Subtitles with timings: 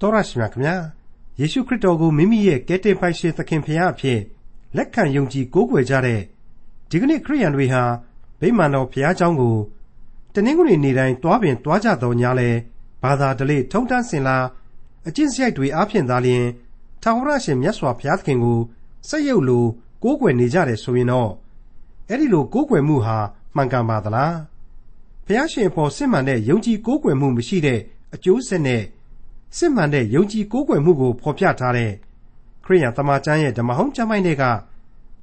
[0.00, 0.76] တော်ရရှိမြခင်ဗျာ
[1.40, 4.20] ယေရှုခရစ်တော်ကိုမိမိရဲ့ကယ်တင်ပိုင်ရှင်သခင်ဖရာအဖြစ်
[4.76, 6.20] လက်ခံယုံကြည်ကိုးကွယ်ကြတဲ့
[6.90, 7.82] ဒီကနေ့ခရိယန်တွေဟာ
[8.40, 9.56] ဗိမာန်တော်ဖရာเจ้าကို
[10.34, 12.50] တနင်္ဂနွေနေ့တိုင်းတွားပင်တွားကြတော်ညာလဲ
[13.02, 14.38] ဘာသာဓလေ့ထုံတန်းစင်လာ
[15.06, 16.44] အကျင့်စရိုက်တွေအားဖြင့်သာလျှင်
[17.02, 18.58] ထာဝရရှင်မြတ်စွာဘုရားသခင်ကို
[19.08, 19.64] စက်ရုပ်လို
[20.02, 21.30] ကိုးကွယ်နေကြတယ်ဆိုရင်တော့
[22.08, 23.18] အဲ့ဒီလိုကိုးကွယ်မှုဟာ
[23.56, 24.36] မှန်ကန်ပါသလား
[25.26, 27.80] ဘုရားရှင်အပေါ်စစ်မှန်တဲ့ယုံကြည်ကိုးကွယ်မှုမရှိတဲ့
[28.14, 28.82] အကျိုးဆက်နဲ့
[29.57, 31.91] စစ်မှန်တဲ့ယုံကြည်ကိုးကွယ်မှုကို ဖော်ပြထားတဲ့
[32.65, 34.43] ခရိယန်တမန်ကျမ်းရဲ့ဓမ္မဟောင်းကျမ်းပိုင်းတွေက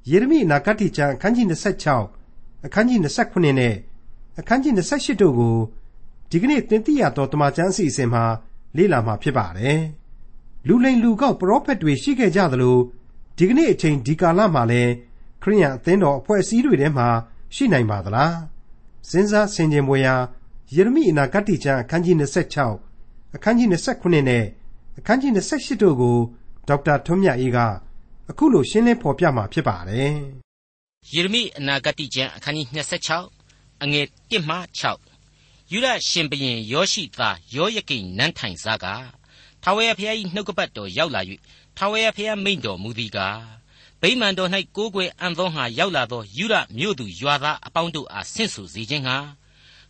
[0.09, 1.47] ယေရမိအနာဂတ်ကျမ်းအခန်းကြီး
[2.05, 3.75] 26အခန်းကြီး29နဲ့
[4.39, 5.55] အခန်းကြီး28တို့ကို
[6.29, 8.23] ဒီကနေ့သင်သိရသောတမန်ကျမ်းအစီအစဉ်မှာ
[8.77, 9.79] လေ့လာမှာဖြစ်ပါတယ်။
[10.67, 12.77] လူလိမ်လူကောက်ပရောဖက်တွေရှိခဲ့ကြသလို
[13.37, 14.91] ဒီကနေ့အချိန်ဒီကာလမှာလည်း
[15.43, 17.07] ခရိယန်အသင်းတော်အဖွဲ့အစည်းတွေထဲမှာ
[17.55, 18.33] ရှိနိုင်ပါသလား။
[19.09, 20.15] စဉ်းစားဆင်ခြင်ပွေရာ
[20.75, 22.88] ယေရမိအနာဂတ်ကျမ်းအခန်းကြီး26
[23.35, 24.43] အခန်းကြီး29နဲ့
[24.97, 26.17] အခန်းကြီး28တို့ကို
[26.67, 27.57] ဒေါက်တာထွန်းမြတ်အေးက
[28.29, 30.13] အခုလိုရှင်းလင်းဖော်ပြมาဖြစ်ပါတယ်။
[31.13, 32.67] ယေရမိအနာဂတ်ကျမ်းအခန်းကြီး
[33.25, 34.57] 26အငယ်1မှ
[35.13, 38.85] 6ယူရရှင်ဘရင်ယောရှိသားယောယကိနန်းထိုင်စားက
[39.63, 41.21] ထာဝရဘုရား၏နှုတ်ကပတ်တော်ရောက်လာ၍
[41.77, 43.41] ထာဝရဘုရားမိန့်တော်မူသည်ကား
[44.01, 49.17] ဗိမာန်တော်၌ကိုးကွယ်အံ့သောငါရောက်လာသောယူရမြို့သူရွာသားအပေါင်းတို့အားဆင့်ဆိုစေခြင်းငှာ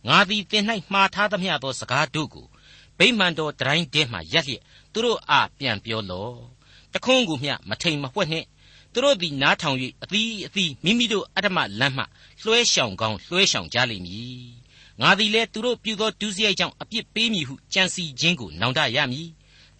[0.08, 2.46] ငါသည်သင်၌မှားထားသမျှသောစကားတို့ကို
[3.00, 4.62] ဗိမာန်တော်တိုင်းတဲမှရက်လျက်
[4.92, 6.36] သူတို့အားပြန်ပြောလော့
[6.92, 8.46] တခွန်းကိုမျှမထိန်မဝှက်နှင့်
[8.92, 12.04] သူတို့သည်နားထောင်၍အသီးအသီးမိမိတို့အတ္တမလမ်းမှ
[12.44, 14.44] လွှဲရှောင်ကောင်းလွှဲရှောင်ကြလိမ့်မည်
[15.00, 19.28] ငါသည်လည်းသူတို့ပြုသောဒုစရိုက်ကြောင့်အပြစ်ပေးမည်ဟုကြံစီခြင်းကိုနောင်တရမည်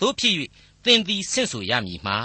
[0.01, 0.35] တို့ဖြစ်၍
[0.85, 2.19] သင်သည်ဆင့်ဆိုရမည်မှာ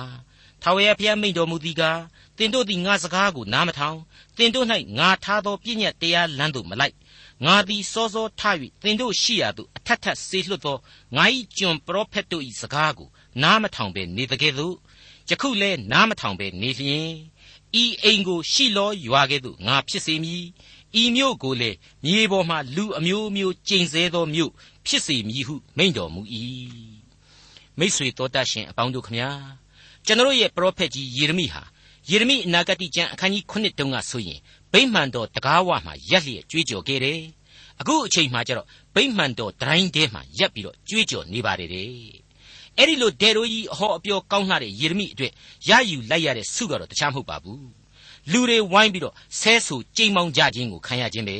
[0.61, 2.01] ထာဝရဘုရားမိန့်တော်မူသည်ကား
[2.37, 3.97] သင်တို့သည်ငါစကားကိုနားမထောင်
[4.37, 6.95] သင်တို့၌ငါထားသောပြည့်ညတ်တရားလမ်းသို့မလိုက်
[7.43, 8.41] ငါသည်စောစောထ၍
[8.81, 10.77] သင်တို့ရှိရာသို့အထက်ထက်ဆေးလွှတ်သော
[11.15, 11.25] ငါ၏
[11.57, 13.09] ကျွန်ပရောဖက်တို့၏စကားကို
[13.43, 14.75] နားမထောင်ဘဲနေတကယ်သို့
[15.29, 17.09] ယခုလဲနားမထောင်ဘဲနေလျင်
[17.81, 20.45] ဤအိမ်ကိုရှိလောရွာကဲ့သို့ငါဖြစ်စေမည်
[21.01, 24.51] ဤမြို့ကိုလည်းမြေပေါ်မှလူအမျိုးမျိုးကျိန်ဆဲသောမြို့
[24.85, 26.21] ဖြစ်စေမည်ဟုမိန့်တော်မူ၏
[27.79, 29.29] မိษွေတော်တတ်ရှင်အပေါင်းတို့ခမညာ
[30.05, 31.63] ကျွန်တော်ရဲ့ပရောဖက်ကြီးယေရမိဟာ
[32.09, 34.39] ယေရမိအနာဂတိကျမ်းအခန်းကြီး9တုန်းကဆိုရင်
[34.75, 37.21] ဗိမှန်တော်တကားဝမှာရက်လျက်ကြွေးကြော်ခဲ့တယ်
[37.79, 41.89] အခုအချိန်မှကျတော့ဗိမှန်တော်တိုင်းထဲမှာရက်ပြီးတော့ကြွေးကြော်နေပါတယ်တဲ့
[42.77, 45.31] အဲ့ဒီလိုဒေရိုကြီးအဟောအပြောကောင်းလှတဲ့ယေရမိအတွက်
[45.69, 47.67] ရယူလိုက်ရတဲ့ဆုကတော့တခြားမဟုတ်ပါဘူး
[48.31, 51.37] လူတွေဝိုင်းပြီးတော့ဆဲဆူကြိမ်မောင်းကြခြင်းကိုခံရခြင်းပဲ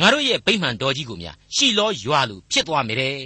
[0.00, 3.16] ငါတို့ရဲ့ဗိမှန်တော်ကြီးကိုများရှီလောရွာလူဖြစ်သွားမယ်တဲ့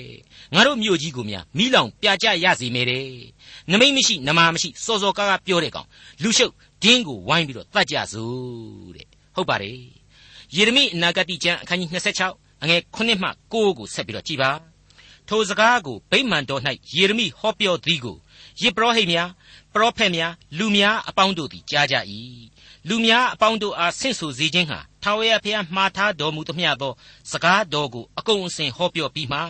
[0.55, 3.09] ငါတို့မြို့ကြီးကိုများမိလောင်ပြကြရစေမယ်တဲ့
[3.71, 5.87] နမိတ်မရှိနမာမရှိစောစောကားကားပြောတဲ့ကောင်
[6.23, 6.53] လူရှုပ်
[6.83, 9.81] ဒင်းကိုဝိုင်းပြီးတော့တတ်ကြစို့တဲ့ဟုတ်ပါတယ်
[10.55, 11.91] ယေရမိအနာဂတိကျမ်းအခန်းကြီး
[12.27, 14.51] 26အငယ်9မှ9ကိုဆက်ပြီးတော့ကြည်ပါ
[15.29, 16.63] ထိုစကားကိုဗိမာန်တော်၌
[16.95, 18.17] ယေရမိဟောပြောသည်ကို
[18.63, 19.29] ယေပရောဟိတ်များ
[19.75, 21.97] ပရောဖက်များလူများအပေါင်းတို့သည်ကြားကြ၏
[22.89, 26.93] လူများအပေါင်းတို့အားဆင့်ဆိုစေခြင်းဟာထာဝရဘုရားမှားထားတော်မူသမျှသော
[27.31, 29.41] စကားတော်ကိုအကုန်အစင်ဟောပြောပြီးမှ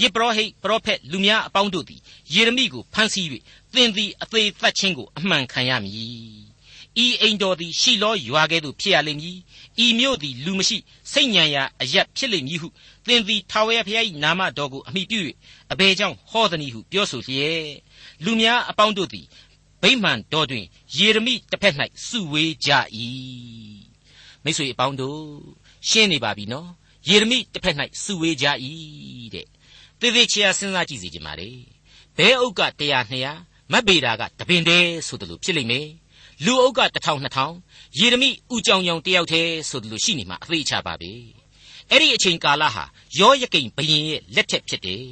[0.00, 2.00] ယေပရောဟိတ်ပရောဖက်လူများအပေါင်းတို့သည်
[2.34, 3.26] ယေရမိကိုဖမ်းဆီး၍
[3.74, 6.53] သင်သည်အသေးသက်ခြင်းကိုအမှန်ခံရမည်
[7.02, 9.38] ဤအိမ်တော်သည်ရှီလောရွာကဲ့သို့ဖြစ်ရလိမ့်မည်
[9.84, 10.78] ဤမြို့သည်လူမရှိ
[11.12, 12.68] စိတ်ညံရာအရက်ဖြစ်လိမ့်မည်ဟု
[13.06, 15.20] သင်သည်ထာဝရဘုရား၏နာမတော်ကိုအမိပြု၍
[15.72, 17.68] အဘယ်ကြောင့်ဟောသနည်းဟုပြောဆိုလျက်
[18.24, 19.26] လူများအပေါင်းတို့သည်
[19.82, 20.64] ဗိမာန်တော်တွင်
[20.96, 21.74] ယေရမိတစ်ဖက်၌
[22.06, 22.70] စုဝေးကြ၏
[24.44, 25.20] မိတ်ဆွေအပေါင်းတို့
[25.88, 26.68] ရှင်းနေပါပြီနော်
[27.08, 28.46] ယေရမိတစ်ဖက်၌စုဝေးကြ၏
[29.34, 29.46] တဲ့
[30.00, 31.50] သေသေးချာစဉ်းစားကြည့်စီကြပါလေ
[32.16, 32.92] ဘဲဥက္က100
[33.24, 35.86] 200မတ်ဗေဒါကတပင်တည်းဆိုတယ်လို့ဖြစ်လိမ့်မယ်
[36.44, 41.12] လူအုပ်က1000 2000ယေရမိဥကြောင်ကြောင်တယောက်တည်းဆိုတယ်လို့ရှိနေမှာအသေးချပါပဲ
[41.90, 42.84] အဲ့ဒီအချိန်ကာလဟာ
[43.18, 45.04] ယောယကိန်ဘရင်ရဲ့လက်ထက်ဖြစ်တယ်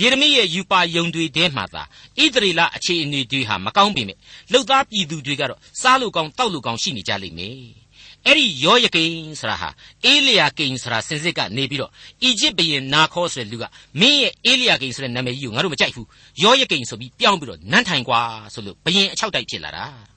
[0.00, 1.82] ယေရမိရဲ့ယူပါယုံတွေထဲမှာသာ
[2.22, 4.18] ဣသရေလအခြေအနေတွေဟာမကောင်းပေမဲ့
[4.52, 7.82] လှုပ်သားပြည်သူတွေကတော့စားလို့ကောင်းတောက်လို့ကောင်းရှိနေကြလိမ့်မယ်
[8.26, 9.68] အဲ့ဒီယောယကိန်ဆိုတာဟာ
[10.04, 11.90] အေလီယာကိန်ဆိုတာစင်စစ်ကနေပြီးတော့
[12.22, 13.64] အီဂျစ်ဘရင်နာခေါဆိုတဲ့လူက
[14.00, 16.06] မင်းရဲ့အေလီယာကိန်ဆိုတဲ့နာမည်ကြီးကိုငါတို့မကြိုက်ဘူး
[16.42, 18.20] ယောယကိန်ဆိုပြီးပြောင်းပြီးတော့နန်းထိုင်ကွာ
[18.54, 20.11] ဆိုလို့ဘရင်အချောက်တိုက်ဖြစ်လာတာ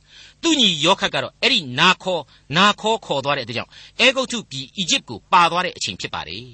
[0.45, 2.19] သူ့ညီယောခတ်ကတော့အဲ့ဒီနာခေါ
[2.57, 3.71] နာခေါခေါ်သွားတဲ့အတွက်ကြောင့်
[4.01, 6.47] အဲဂုတ်ထုပြည်အီဂျစ်ကိုပါသွားတဲ့အချိန်ဖြစ်ပါတယ်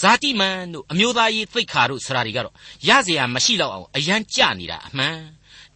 [0.00, 2.54] ဇာတိမန်တို့အမျိုးသားရေးသိက္ခာတို့ဆရာတွေကတော့
[2.88, 5.16] ရเสียမရှိတော့အောင်အယမ်းကြနေတာအမှန်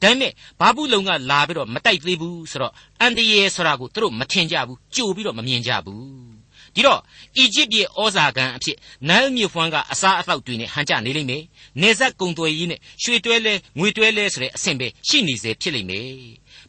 [0.02, 6.32] ဒါပေမဲ့ဘာဘူးလုံကလာပြီးတော့မတိုက်သေးဘူးဆိုတော့အန်တရေဆိုတာကိုသူတို့မထင်ကြဘူးကြိုပြီးတော့မမြင်ကြဘူး
[6.74, 7.00] ဒီတော့
[7.38, 8.76] အီဂျစ်ပြည်ဩဇာကန်အဖြစ်
[9.08, 11.42] နိုင်းမြို့ဖွမ်းကအစားအသောက်တွေနဲ့ဟန်ကြနေလိမ့်မယ်
[11.80, 16.08] နေဆက်ကုံသွယ်ရေးနဲ့ရွှေတွဲလဲငွေတွဲလဲဆိုတဲ့အဆင့်ပဲရှိနေစေဖြစ်လိမ့်မယ်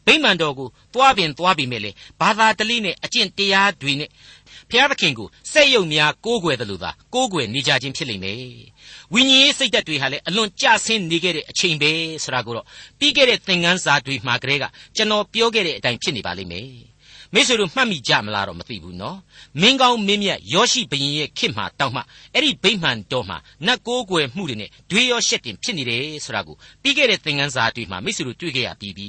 [0.08, 1.90] ဗိမာန်တော်ကိုသွားပင်သွားပြီမဲ့လေ
[2.20, 4.10] ဘာသာတလိနဲ့အကျင့်တရားတွေနဲ့
[4.70, 8.38] ဖျားသခင်ကိုစက်ယုံများကိုးကွယ်တယ်လို့သာကိုးကွယ်နေကြခြင်းဖြစ်လိမ့်မယ်
[9.12, 11.90] ဝိညာဉ်ရေးစိတ်ဓာတ်တွေဟာလည်းအလွန်ကြဆင်းနေခဲ့တဲ့အချိန်ပဲ
[12.24, 12.66] ဆိုတာကိုတော့
[12.98, 14.64] ပြီးခဲ့တဲ့သင်ခန်းစာတွေမှာကတည်းက
[14.96, 16.68] ကျွန်တော်ပြောခဲ့တဲ့အတိုင်းဖြစ်နေပါလိမ့်မယ်
[17.34, 19.18] မိတ်ဆွေတို့မှတ်မိကြမလားတော့မသိဘူးနော်
[19.60, 22.00] မင်းကောင်းမင်းမြတ်ယောရှိဘရင်ရဲ့ခေတ်မှာတောက်မှ
[22.34, 29.08] အဲ့ဒီဗိမှန်တော်မှာနတ်ကိုးကွယ်မှုတွေနဲ့ဒွေရောရှက်တင်ဖြစ်နေတယ်ဆိုတာကိုပြီးခဲ့တဲ့သင်ခန်းစာတွေမှာမိတ်ဆွေတို့တွေ့ခဲ့ရပြီးပြီ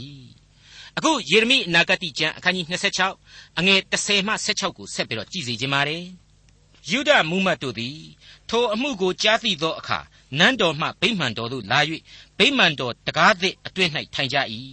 [0.99, 2.67] အခုယေရမိအနာဂတိကျမ်းအခန်းကြီး
[3.11, 6.03] 26အငယ်30မှ16ကိုဆက်ပြီးတော့ကြည်စီခြင်းပါတယ်
[6.89, 7.99] ယုဒမူမတ်တို့သည်
[8.49, 9.99] ထိုအမှုကိုကြားသိသောအခါ
[10.37, 11.79] နန်းတော်မှဗိမှန်တော်သို့လာ၍
[12.37, 14.37] ဗိမှန်တော်တကားသည့်အတွင်း၌ထိုင်ကြ၏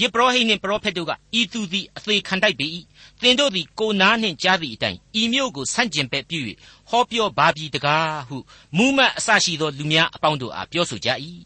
[0.00, 2.66] ယေဘရဟိနှင့်ပရောဖက်တို့ကဤသူသည်အသေးခံတိုက်ပေ၏
[3.22, 6.38] သင်တို့သည်ကိုနားနှင့်ကြားသည့်အတိုင်းဤမျိုးကိုဆန့်ကျင်ပဲ့ပြု၍
[6.90, 8.36] ဟောပြောပါပြီတကားဟု
[8.76, 11.08] မူမတ်အစရှိသောလူများအပေါင်းတို့အားပြောဆိုကြ၏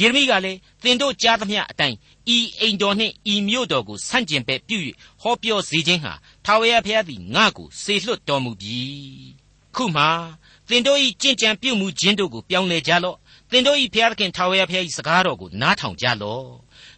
[0.00, 1.96] ယေရမိကလည်းသင်တို့ကြားသမျှအတိုင်း
[2.36, 4.78] ဤအိမ်တော်နှင့်ဤမြို့တော်ကိုဆန့်ကျင်ပဲ့ပြု၍
[5.22, 6.12] ဟောပြောစေခြင်းဟာ
[6.44, 8.80] ထာဝရဘုရားသည်ငါ့ကိုစေလွှတ်တော်မူပြီ
[9.76, 10.04] ခုမှ
[10.68, 13.16] သင်တို့၏ကြင်ကြံပြုမှုခြင်းတို့ကိုပြောင်းလဲကြလော့
[13.50, 16.46] သင်တို့၏ဘုရားသခင်ထာဝရဘုရား၏စကားတော်ကိုနားထောင်ကြလော့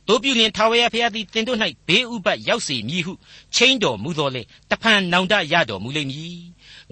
[0.09, 1.59] တို့ပြုလင်ထာဝရဘုရားသည်သင်တို့၌
[1.89, 3.13] ဘေးဥပတ်ရောက်စေမည်ဟု
[3.55, 6.39] ချိန်တော်မူတော်လေတဖန်နောင်တရတော်မူလိမ့်မည်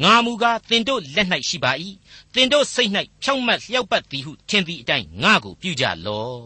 [0.02, 1.72] ငါမူကားသင်တို့လက်၌ရှိပါ၏
[2.34, 2.90] သင်တို့စိတ်၌
[3.22, 6.40] ဖြောင့်မတ်လျောက်ပတ်သည်ဟုထင်သည့်အတိုင်းငါကိုပြုကြလော့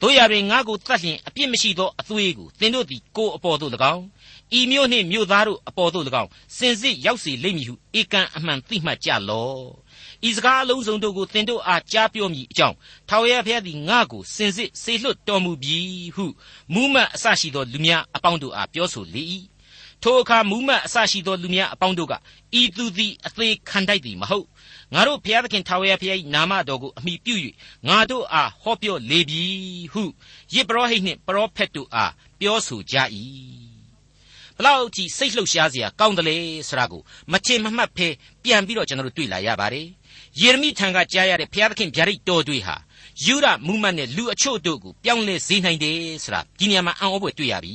[0.00, 4.04] တို့ရတွင်ငါကိုတတ်လျင်အပြစ်မရှိသောအသွေးကိုသင်တို့သည်ကိုယ်အပေါ်သို့၎င်း
[4.58, 9.64] ဤမျိုးနှင့်မြို့သားတို့အပေါ်သို့၎င်းစင်စစ်ရောက်စေလိမ့်မည်ဟုဧကန်အမှန်သိမှတ်ကြလော့
[10.28, 12.76] ဤစကားအလုံးစုံတို့ကိုသင်တို့အားကြားပြောမည်အကြောင်း
[13.08, 15.78] ထာဝရဘုရားသည်ငါ့ကိုစင်စစ်စေလွှတ်တော်မူပြီ
[16.16, 16.26] ဟု
[16.72, 19.22] မူးမတ်အစရှိသောလူများအပေါင်းတို့အားပြောဆိုလေ၏
[20.02, 22.14] ထိုအခါမူးမတ်အစရှိသောလူများအပေါင်းတို့က
[22.60, 24.46] ဤသူသည်အသေးခံတိုက်သည်မဟုတ်
[24.94, 27.34] ငါတို့ဘုရားသခင်ထာဝရဘုရား၏နာမတော်ကိုအမိပြု၍
[27.88, 29.42] ငါတို့အားဟောပြောလေပြီ
[29.92, 30.02] ဟု
[30.54, 32.96] ယေဘရဟိတ်နှင့်ပရောဖက်တို့အားပြောဆိုကြ၏
[34.56, 36.36] ဘလောက်ကြည့်စိတ်လှုပ်ရှားစရာကောင်းတယ်လေ
[36.68, 37.02] ဆိုတာကို
[37.32, 38.08] မချင်မမှတ်ဖဲ
[38.44, 39.86] ပြန်ပြီးတော့ကျွန်တော်တို့တွေ့လာရပါတယ်
[40.40, 42.76] ယေရမိထံကကြားရတဲ့ဘုရားသခင်ဗျာဒိတ်တော်တွေဟာ
[43.24, 47.74] ယူရမူမတ်နဲ့လူအချို့တို့ကိုပြောင်းလဲစေနိုင်တယ်ဆိုတာဒီနေရာမှာအံ့ဩဖွယ်တွေ့ရပြီ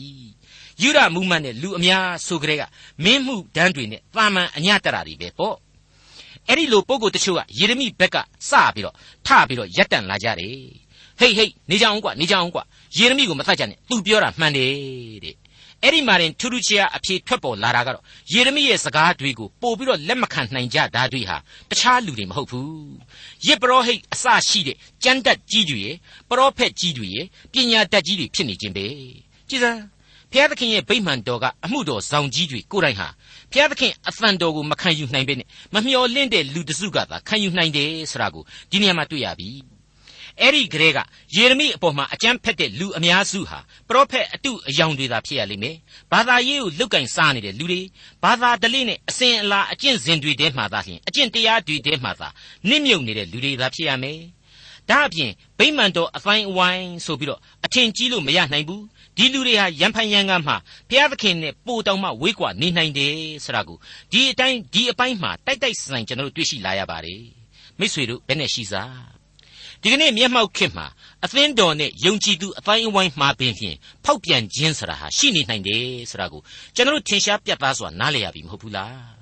[0.81, 2.64] ယူရမူမတ်နဲ့လူအများဆိုကြတဲ့က
[3.04, 5.56] မင်းမှုဒန်းတွေနဲ့တာမန်အညတရာတွေပဲပေါ့
[6.48, 8.18] အဲ့ဒီလိုပုံကိုတချို့ကယေရမိဘက်က
[8.50, 8.96] စပြီးတော့
[9.26, 10.56] ထပြီးတော့ရက်တန့်လာကြတယ်
[11.20, 12.64] ဟိတ်ဟိတ်နေကြအောင်ကွာနေကြအောင်ကွာ
[12.98, 14.72] ယေရမိကိုမသတ်ကြနဲ့သူပြောတာမှန်တယ်
[15.26, 15.36] တဲ့
[15.84, 18.04] အဲ့ဒီမှာရင်ထူးထူးခြားအဖြေထွက်ပေါ်လာတာကတော့
[18.34, 21.38] ယေရမိရဲ့စကားတွေကိုပို့ပြီးတော့လက်မခံနိုင်ကြတာတွေဟာ
[21.70, 22.92] တခြားလူတွေမဟုတ်ဘူး
[23.48, 25.96] ယေပရောဟိတ်အစရှိတဲ့ကျမ်းတတ်ကြီးတွေရဲ့
[26.30, 28.86] ပရောဖက်ကြီးတွေရဲ့ပညာတတ်ကြီးတွေဖြစ်နေခြင်းပဲ
[29.50, 29.80] ကြည်စမ်း
[30.34, 33.08] ဖျားသခင်ရဲ့ဗိမှန်တော်ကအမှုတော်ဆောင်ကြီးတွေကိုယ်တိုင်ဟာ
[33.52, 39.50] ဖျားသခင်အသံတော်ကိုမခံယူနိုင်ပဲနဲ့မမျော်လင့်တဲ့လူတစုကသာခံယူနိုင်တယ်ဆိုတာကိုဒီနေရာမှာတွေ့ရပြီ
[40.42, 41.00] အဲ့ဒီကလေးက
[41.36, 45.76] ယေရမိအပေါ်မှာအကြမ်းဖက်တဲ့လူအများစုဟာပရောဖက်အတုအယောင်တွေသာဖြစ်ရလိမ့်မယ်။
[46.12, 47.81] ဘာသာရေးကိုလုတ်ကင်စားနေတဲ့လူတွေ
[48.24, 52.28] ဘာသာဓလေ့နဲ့အစဉ်အလာအကျင့်စဉ်တွေထဲမှာသာလျှင်အကျင့်တရားတွေထဲမှာသာ
[52.70, 54.20] နစ်မြုပ်နေတဲ့လူတွေသာဖြစ်ရမယ်။
[54.90, 58.84] ဒါအပြင်ဗိမာန်တော်အပိုင်းအဝိုင်းဆိုပြီးတော့အထင်ကြီးလို့မရနိုင်ဘူး။
[59.19, 60.54] ဒီလူတွေဟာရံဖန်ရံကမှ
[60.89, 63.77] ဘုရားသခင်နဲ့ပို့တောင်မှဝေးကွာနေနိုင်တယ်ဆိုတာကို
[64.12, 67.21] ဒီအတိုင်းဒီအပိုင်းမှာတိုက်တိုက်ဆိုင်ကျွန်တော်တို့တွေ့ရှိလာရပါတယ်။
[67.80, 69.19] မိษွေတို့ဘယ်နဲ့ရှိစား
[69.81, 70.88] ဒီကနေ့မျက်မှောက်ခေတ်မှာ
[71.24, 76.42] အသင်းတော်နဲ့ယုံကြည်သူအတိုင်းအဝိုင်းမှာပင်ဖြင့်ဖောက်ပြန်ခြင်းဆိုတာဟာရှိနေနိုင်တယ်ဆိုတာကို
[76.75, 79.19] ကျွန်တော်တို့ထင်ရှားပြတ်သားစွာနားလည်ရပြီမဟုတ်ဘူးလား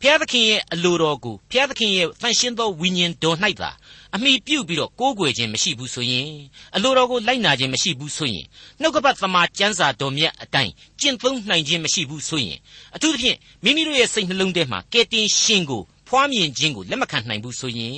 [0.00, 3.70] ဖျားသခင်ရဲ့အလိုတော်ကိုဖျားသခင်ရဲ့ဖန်ရှင်းသောဝိညာဉ်တော်၌သာ
[4.16, 6.28] အမိပြုတ်ပြီးတော့ကိုးကွယ်ခြင်းမရှိဘူးဆိုရင်
[6.76, 8.46] အလိုတော်ကိုလိုက်နာခြင်းမရှိဘူးဆိုရင်
[8.80, 12.58] နှုတ်ကပတ်သမာကျမ်းစာတော်မြတ်အတိုင်းကျင့်သုံးနိုင်ခြင်းမရှိဘူးဆိုရင်
[12.94, 17.96] အထူးသဖြင့်မိမိတို့ရဲ့စိတ်နှလုံးထဲမှာကဲတင်ရှင်ကိုဖွားမြင်ခြင်းကိုလက်မခံနိုင်ဘူးဆိုရင်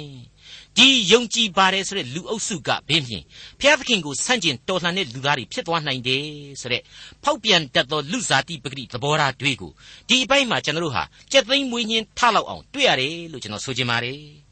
[0.76, 3.24] ဒီယုံကြည်ပါတယ်ဆိုတဲ့လူအုပ်စုကဘင်းဖြင့်
[3.60, 6.24] ဘုရားသခင်ကိုဆန့်ကျင်တော်လှန်တဲ့လူသားတွေဖြစ်သွားနိုင်တယ်
[6.60, 6.82] ဆိုတဲ့
[7.24, 9.72] ဖောက်ပြန်တတ်သောလူစားတိပဂတိသဘောထားတွေကို
[10.08, 11.02] ဒီအပိုင်းမှာကျွန်တော်တို့ဟာ
[11.32, 14.43] ကြက်သိမ်းမွေးညင်းထလောက်အောင်တွေ့ရတယ်လို့ကျွန်တော်ဆိုချင်ပါတယ်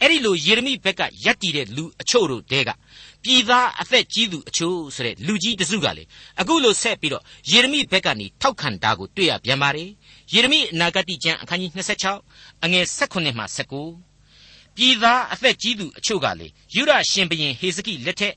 [0.00, 2.70] အဲ့ဒီလိုယေရမိဘက်ကယက်တီတဲ့လူအချို့တို့တဲက
[3.22, 6.04] ပြည်သားအသက်ကြီးသူအချို့ဆိုတဲ့လူကြီးတစုကလေ
[6.40, 9.90] အခုလိုဆက်ပြီးတော့ယေရမိဘက်ကနေထောက်ခံတာကိုတွေ့ရပြန်ပါတယ်
[10.32, 11.70] ယေရမိအနာဂတိကျမ်းအခန်းကြီး
[12.18, 13.44] 26အငယ်18မှ
[14.04, 18.34] 19ပြည်သားအသက်ကြီးသူအချို့ကလေယူရရှင်ဘရင်ဟေဇကိလက်ထက်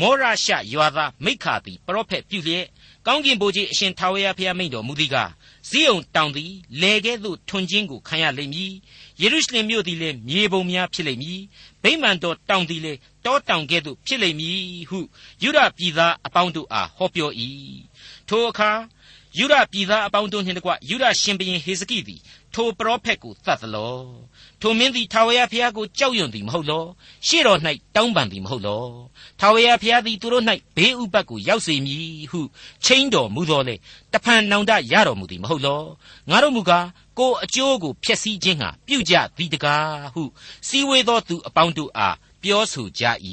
[0.00, 2.66] မောရရှရွာသားမိခါသည်ပရောဖက်ပြုလျက်
[3.10, 5.30] ကောင်းကင်ဘုရားအရှင်ထာဝရဘုရားမိန့်တော်မူသည်ကား
[5.68, 8.72] ဇိယုန်တောင်သည်လေကဲ့သို့ထွန်ခြင်းကိုခံရလိမ့်မည်
[9.20, 11.40] ယေရုရှလင်မြို့သည်လည်းမြေပုံများဖြစ်လိမ့်မည်
[11.82, 12.98] ဗိမာန်တော်တောင်သည်လည်း
[13.28, 14.98] တောတောင်ကဲ့သို့ဖြစ်လိမ့်မည်ဟု
[15.42, 17.30] ယူရပြည်သားအပေါင်းတို့အားဟောပြော၏
[18.28, 18.70] ထိုအခါ
[19.38, 22.20] ယူရပြည်သားအပေါင်းတို့နှင့်တကွယူရရှင်ဘရင်ဟေဇကိသည်
[22.54, 23.96] ထိုပရောဖက်ကိုသတ်သလော
[24.60, 26.84] ထိုမင်းသည်ထာဝရဘုရားကိုကြောက်ရွံ့သည်မဟုတ်လော
[27.26, 27.58] ရှေ့တော်၌
[27.96, 28.84] တောင်းပန်သည်မဟုတ်လော
[29.40, 30.44] ထာဝရဘုရားသည်သူတို့၌
[30.76, 32.40] ဘေးဥပတ်ကိုရောက်စေမည်ဟု
[32.84, 33.74] ချိန်တော်မူတော်လေ
[34.12, 35.82] တဖန်နောင်တရတော်မူသည်မဟုတ်လော
[36.30, 36.86] ငါတို့မူကား
[37.18, 40.22] ကိုအကျိုးကိုဖျက်ဆီးခြင်းဟာပြုကြသည်တကားဟု
[40.68, 43.04] စီဝေသောသူအပေါင်းတို့အား ပြောဆိုကြ၏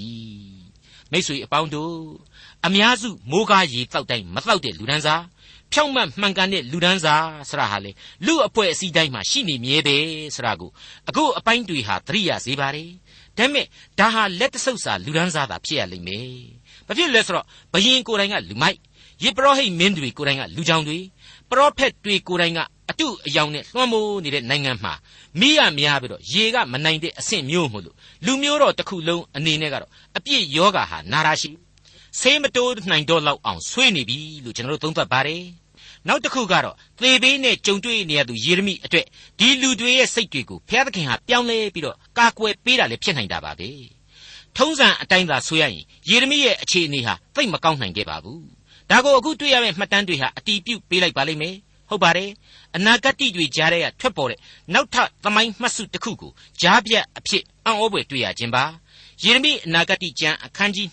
[1.12, 1.96] မိတ်ဆွေအပေါင်းတို့
[2.66, 5.24] အများစုမိုးကားရေတောက်တိုင်းမတောက်တဲ့လူဒန်းစား
[5.72, 7.92] ဖြောင့်မတ်မှန်ကန်တဲ့လူဒန်းစားဆရာဟာလေ
[8.26, 9.98] လူအပွဲအစည်းတိုင်းမှာရှိနေမြဲပဲ
[10.36, 10.72] ဆရာကို
[11.10, 12.90] အခုအပိုင်းတွေဟာသတိရစေပါတယ်
[13.38, 13.66] ဒါပေမဲ့
[14.00, 16.30] ဒါဟာလက်တဆုပ်စာလူဒန်းစားသာဖြစ်ရလိမ့်မယ်
[16.88, 18.78] ဘာဖြစ်လဲဆိုတော့ဘယင်ကိုယ်တိုင်ကလူမိုက်
[19.24, 21.00] ယေပရောဟိတ်မင်းတွေကိုယ်တိုင်ကလူကြောင်တွေ
[21.50, 24.94] ပရောဖက်တွေကိုယ်တိုင်က အတုအယောင်နဲ့လွှမ်းမိုးနေတဲ့နိုင်ငံမှာ
[25.40, 31.50] မိရများပြီးတော့ရေကမနိုင်တဲ့အဆင့်မျိုးမို့လို့လူမျိုးတော်တစ်ခုလုံးအနေနဲ့ကတော့အပြစ်ယောဂါဟာနာရာရှိ
[32.20, 35.44] ဆေးမတိုးနိုင်တော့လောက်အောင်ဆွေးနေပြီလို့ကျွန်တော်တို့သုံးသပ်ပါတယ်
[36.08, 39.06] နောက်တစ်ခုကတော့သေဘေးနဲ့ကြုံတွေ့နေရသူယေရမိအတွက်
[39.40, 43.70] ဒီလူတွေရဲ့စိတ်တွေကိုဘုရားသခင်ဟာပြောင်းလဲပြီးတော့ကာကွယ်ပေးတာလည်းဖြစ်နိုင်တာပါပဲ
[44.58, 45.74] ထုံးစံအတိုင်းသာဆိုရရင်
[46.10, 48.46] ယေရမိရဲ့အခြေအနေဟာသိပ်မကောင်းနိုင်ခဲ့ပါဘူး
[48.90, 51.56] ဒါကိုအခုတွေ့ရမယ့်မှတ်တမ်းတွေဟာအတီးပြုတ်ပေးလိုက်ပါလိမ့်မယ်
[51.90, 52.30] ဟုတ်ပါတယ်
[52.76, 54.40] အနာဂတ်တွေကြားထဲကထွက်ပေါ်တဲ့
[54.74, 58.66] နောက်ထပ်သမိုင်းမှတ်စုတစ်ခုကိုကြားပြတ်အဖြစ်အံ့ဩဖွယ်တွေ့ရခြင်းပါ
[59.24, 60.88] ယေရမိအနာဂတ်ကျမ်းအခန်းကြီး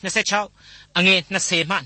[0.44, 1.76] 26အငယ်20မှ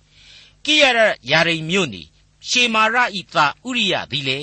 [0.00, 2.02] 24ကိရရယာရိမ်မြို့နေ
[2.48, 4.40] ရှေမာရဤသာဥရိယသည်လေ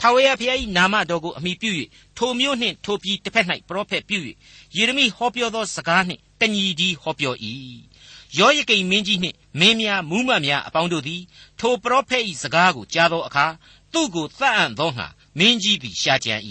[0.00, 1.70] ထာဝရဘုရား၏နာမတော်ကိုအမိပြု၍
[2.16, 4.18] ထိုမြို့နှင့်ထိုပြည်တစ်ဖက်၌ပရောဖက်ပြု၍
[4.76, 7.34] ယေရမိဟောပြောသောစကားနှင့်တညီဒီဟောပြော၏
[8.38, 11.22] ယောယကိမ်မင်းကြီးနှင့်မင်းများမူးမတ်များအပေါင်းတို့သည်
[11.60, 13.46] ထိုပရောဖက်၏စကားကိုကြားသောအခါ
[13.92, 15.06] သူ့ကိုသတ်အံ့သောငှာ
[15.38, 16.34] မင်းကြီးသည်ရှာကြံ၏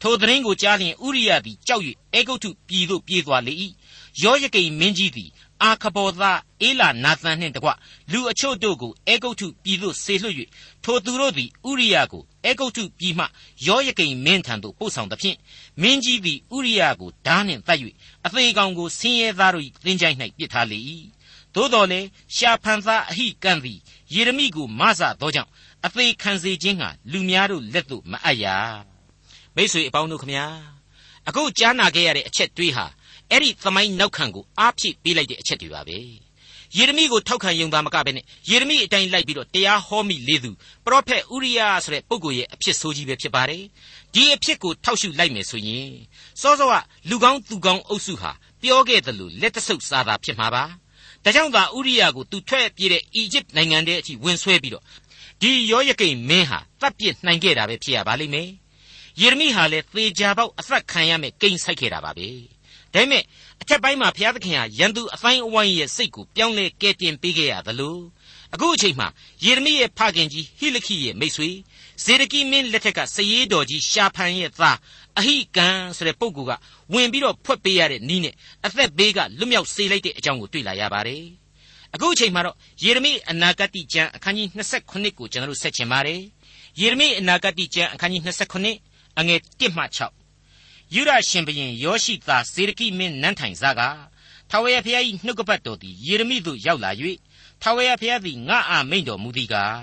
[0.00, 3.54] ထိုသတင်းကိုကြားလျင်ဥရိယသည်ကြောက်၍အေဂုတ်ထုပြည်သို့ပြေးသွားလေ၏
[4.22, 5.30] ယောယကိမ်မင်းကြီးသည်
[5.62, 7.70] အာခဘောသားအေလာနာသန်နှင့်တကွ
[8.12, 10.36] လူအချို့တို့ကိုအေဂုတ်ထုပြည်သို့ဆေလွှတ်၍
[10.84, 13.24] ထိုသူတို့သည်ဥရိယကိုအေဂုတ်ထုပြည်မှ
[13.66, 15.38] ယောယကိမ်မင်းထံသို့ပို့ဆောင်သဖြင့်
[15.82, 17.80] မင်းကြီးသည်ဥရိယကိုဓာနှင့်တတ်၍
[18.26, 20.78] အသေးကောင်ကိုဆင်းရဲသားတို့၏သင်္ချိုင်း၌ပစ်ထားလေ၏
[21.54, 23.78] သို့တော်လည်းရှာဖန်သားအဟိကံသည်
[24.14, 25.50] ယေရမိကိုမဆသောကြောင့်
[25.86, 28.46] အသေးခံစေခြင်းဟာလူများတို့လက်သို့မအပ်ရ
[29.56, 30.46] မိတ်ဆွေအပေါင်းတို့ခမညာ
[31.28, 32.86] အခုကြားနာခဲ့ရတဲ့အချက်တွေးဟာ
[33.30, 35.98] အဲ့ဒီသမိုင်းနောက်ခံကိုအားဖြည့်ပေးလိုက်တဲ့အချက်တွေပါပဲ
[36.76, 40.50] ယေရမိကိုထောက်ခံယုံသားမကဘဲနဲ့ယေရမိအတိုင်းလိုက်ပြီးတော့တရားဟောမိလေသူ
[40.84, 43.62] ပရောဖက်ဥရိယဆိုတဲ့ပုဂ္ဂိုလ်ရဲ့အဖြစ်ဆိုးကြီးပဲဖြစ်ပါတယ်
[44.14, 45.90] ဒီအဖြစ်ကိုထောက်ရှုလိုက်မယ်ဆိုရင်
[46.40, 46.74] စောစောက
[47.08, 48.30] လူကောင်းသူကောင်းအုပ်စုဟာ
[48.62, 50.64] ပြောခဲ့သလိုလက်တဆုပ်စားတာဖြစ်မှာပါ
[51.24, 54.84] ဒါကြောင့်သာဥရိယကိုသူထွက်ပြေးတဲ့အီဂျစ်နိုင်ငံထဲအထိဝင်ဆွဲပြီးတော့
[55.42, 58.48] ဒီယောယကိန်မင်းဟာတပ်ပစ်နိုင်ခဲ့တာပဲဖြစ်ရပါလိမ့်မယ်
[59.20, 62.28] ယေရမိဟာလည်းသေချာပေါက်အသက်ခံရမယ်ကိန်းဆိုင်ခဲ့တာပါပဲ
[62.92, 63.22] ဒါပေမဲ့
[63.60, 67.98] အထက်ပိုင်းမှာဘုရားသခင်ဟာရန်သူအပိုင်းအဝိုင်းရဲ့စိတ်ကိုပြောင်းလဲကဲတင်ပေးခဲ့ရသလို
[68.54, 69.08] အခုအချိန်မှာ
[69.44, 71.50] ယေရမိရဲ့ဖခင်ကြီးဟိလခိရဲ့မိတ်ဆွေ
[72.04, 74.78] ဇေဒကိမင်းလက်ထက်ကစရေးတော်ကြီးရှာဖန်ရဲ့သား
[75.18, 76.52] အဟိကံဆိုတဲ့ပုဂ္ဂိုလ်က
[76.92, 78.34] ဝင်ပြီးတော့ဖွက်ပေးရတဲ့နီးနဲ့
[78.66, 81.24] အသက်ဘေးကလွတ်မြောက်စေလိုက်တဲ့အကြောင်းကိုတွေ့လာရပါတယ်
[81.96, 86.20] အခုအချိန်မှာတော့ယေရမိအနာဂတ်ကျမ်းအခန်းကြီး29ကိုကျွန်တော်တို့ဆက်ချင်ပါတယ်
[86.80, 88.22] ယေရမိအနာဂတ်ကျမ်းအခန်းကြီး
[88.70, 89.84] 29အငယ်1မှ
[90.34, 93.82] 6ယူရရှင်ဘရင်ယောရှိသားဇေဒကိမင်းနန်းထိုင်စားက
[94.50, 96.90] ထာဝရဘုရား၏နှုတ်ကပတ်တော်သည်ယေရမိသို့ရောက်လာ၍
[97.62, 99.80] ထာဝရဘုရားသည်ငါအာမိန်တော်မူသည်ကား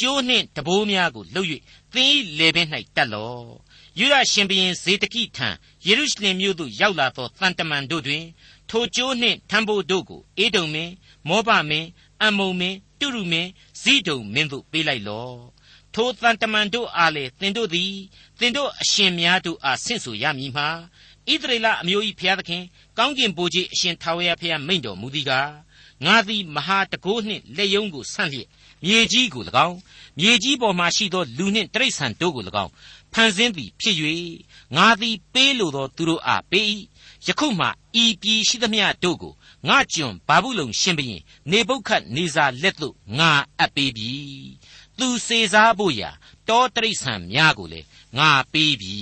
[0.00, 1.48] ကျိုးနှင့်တဘိုးများကိုလှုပ်၍
[1.94, 3.48] သင်၏လေပင်၌တက်လော့
[3.98, 5.48] ယူရရှင်ဘရင်ဇေဒကိထံ
[5.86, 8.24] ယေရုရှလင်မြို့သို့ရောက်လာသောတန်တမန်တို့တွင်
[8.70, 10.92] ထိုကျိုးနှင့်ထံဘိုးတို့ကိုအေဒုံမင်း
[11.28, 11.88] မောဘမင်း
[12.22, 13.50] အမ္မုံမင်းတုရုမင်း
[13.82, 15.36] ဇိဒုံမင်းတို့ပေးလိုက်လော့
[15.94, 17.92] ထိုတန်တမန်တို့အားလေသင်တို့သည်
[18.38, 20.68] သင်တို့အရှင်များတို့အားဆင့်ဆိုရမည်မှာ
[21.30, 22.62] ဣသရေလအမျိုး၏ဖျားသခင်
[22.98, 25.50] ကောင်းကင်ဘိုးကြီးအရှင်ထာဝရဘုရားမိန့်တော်မူသည်ကား
[26.04, 28.48] ငါသည်မဟာတကိုးနှင့်လက်ယုံကိုဆန့်လျက်
[28.84, 29.76] မြေကြီးကို၎င်း
[30.20, 32.72] မြေကြီးပေါ်မှရှိသောလူနှင့်တိရစ္ဆာန်တို့ကို၎င်း
[33.12, 33.96] ဖန်ဆင်းသည်ဖြစ်၍
[34.76, 36.66] ငါသည်ပေးလိုသောသူတို့အားပေး၏
[37.26, 37.66] ယခုမှ
[38.02, 39.34] ဤပြည်ရှိသမျှတို့ကို
[39.68, 44.12] ငါကျွန်ဘာဘူးလုံရှင်ဘရင်နေပုတ်ခတ်နေစာလက်သို့ငါအပ်ပေးပြီ
[44.98, 46.10] သူစေစားဖို့ရာ
[46.48, 47.86] တောတရိษံများကိုလည်း
[48.18, 48.98] ငါပေးပြီ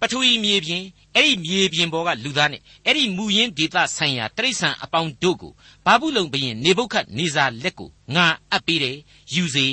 [0.00, 0.82] ပထဝီမြေပြင်
[1.16, 5.52] အဲ့ဒီမြေပြင်ပေါ်ကလူသားနဲ့အဲ့ဒီမူရင်းဒေသဆိုင်ရာတရိษံအပေါင်းတို့ကို
[5.84, 8.96] ဘာဘူးလုံဘရင်နေပုတ်ခတ်နေစာလက်ကိုငါအပ်ပေးတယ်
[9.34, 9.66] ယူစေ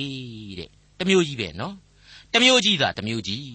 [0.60, 1.75] တဲ့တမျိုးကြီးပဲနော်
[2.34, 3.46] တမျိုးကြီးသာတမျိုးကြီး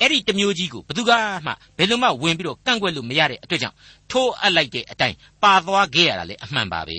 [0.00, 1.12] အဲ့ဒီတမျိုးကြီးကိုဘသူက
[1.46, 3.76] မှဘယ်လိုမှဝင်ပြီးတော့ကန့်ကွက်လို့မရတဲ့အတွက်ကြောင့်
[4.10, 6.98] ထိုးအပ်လိုက်တဲ့အတိုင်းပါသွားခဲ့ရတာလေအမှန်ပါပဲ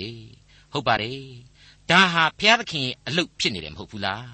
[0.72, 1.22] ဟုတ်ပါတယ်
[1.90, 4.26] ဒါဟာဘုရားသခင်ရဲ့အလုပ်ဖြစ်နေတယ်မဟုတ်ဘူးလား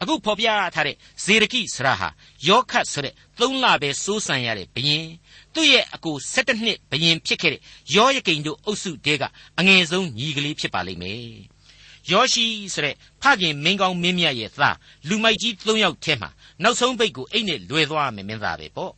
[0.00, 2.08] အခုဖော်ပြထားတဲ့ဇေရကိစရာဟာ
[2.48, 5.06] ယောခတ်ဆိုတဲ့သုံးလပဲစိုးစံရတဲ့ဘယင်
[5.54, 7.60] သူ့ရဲ့အကို၁၇နှစ်ဘယင်ဖြစ်ခဲ့တဲ့
[7.94, 9.22] ယောယကိန်တို့အုပ်စုတဲက
[9.58, 11.54] အငယ်ဆုံးညီကလေးဖြစ်ပါလိမ့်မယ်
[12.10, 14.76] ယောရှိဆိုတဲ့ဖခင်မင်းကောင်းမင်းမြတ်ရဲ့သား
[15.08, 16.30] လူမိုက်ကြီး၃ယောက်ထဲမှာ
[16.62, 18.92] နောက်ဆုံးပိတ်ကိုအိတ်နဲ့လွယ်သွားမယ်မင်းသားပဲပေါ့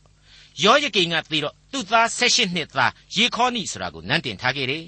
[0.63, 4.85] ယောယကိန်ကသေတော့သူ့သား၁၈နှစ်သားယေခေါနိဆိုတာကိုနန်းတင်ထားခဲ့တယ်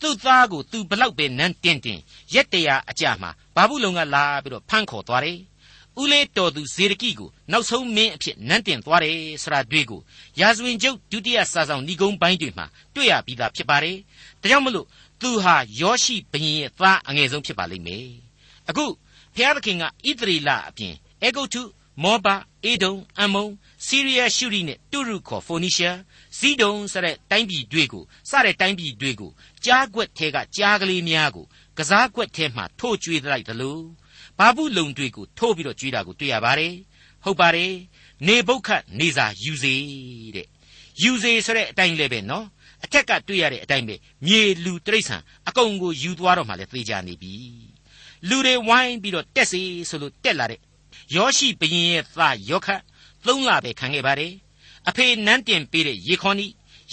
[0.00, 1.98] သူ့သားကိုသူဘလောက်ပဲနန်းတင်တင်
[2.34, 5.38] ရက်တရာအကြမှာဘာဘူးလုံကလာပြီးတော့ဖမ်းခေါ်သွားတယ်
[5.98, 10.00] ဥဦးလေးတော်သူဇေဒကိကိုနောက်ဆုံးမင်းအဖြစ်နန်းတင်သွားတယ်ဆိုတာတွေ့ကို
[10.40, 13.96] ရာဇဝင်ကျုပ်ဒုတိယစာဆောင်ဏီကုန်းပိုင်းတွေမှာတွေ့ရပြီးသားဖြစ်ပါတယ်။
[14.42, 14.86] ဒါကြောင့်မလို့
[15.20, 18.06] သူဟာယောရှိဘုရင်ရဲ့သားအငယ်ဆုံးဖြစ်ပါလိမ့်မယ်။
[18.68, 18.84] အခု
[19.34, 19.86] ဖျားသခင်ကဣ
[20.20, 21.62] သရေလအပြင်အေဂုတ်ထု
[22.02, 22.26] မောဘ
[22.64, 23.46] အေဒုံအမုံ
[23.86, 25.98] ဆီးရီးယားရှုရိနဲ့တူရုခေါ်ဖိုနီးရှား
[26.38, 29.30] ဇီဒုံဆိုတဲ့တိုင်းပြည်တွေကိုစတဲ့တိုင်းပြည်တွေကို
[29.64, 31.46] ကြားကွက်ထဲကကြားကလေးများကို
[31.78, 33.78] ကစားကွက်ထဲမှာထိုးကျွေးလိုက်သလို
[34.38, 36.74] ဘာဘူးလုံတွေကိုထိုးပြီးတော့ကျွေးတာကိုတွေ့ရပါတယ်
[37.24, 37.72] ဟုတ်ပါတယ်
[38.26, 39.74] နေဘုတ်ခတ်နေစာယူစေ
[40.36, 40.46] တဲ့
[41.02, 42.46] ယူစေဆိုတဲ့အတိုင်းလည်းပဲနော်
[42.84, 43.94] အထက်ကတွေ့ရတဲ့အတိုင်းပဲ
[44.26, 47.32] မြေလူတိရစ္ဆာန်အကုန်ကိုယူသွားတော့မှလည်းသေချာနေပြီ
[48.28, 50.60] လူတွေဝိုင်းပြီးတော့တက်စီဆိုလို့တက်လာတဲ့
[51.14, 52.80] ယောရှိဘရင်ရဲ့သားယောခတ်
[53.26, 54.32] သုံးလပဲခံခဲ့ပါတယ်
[54.88, 56.46] အဖေနန်းတင်ပေးတဲ့ရေခေါနီ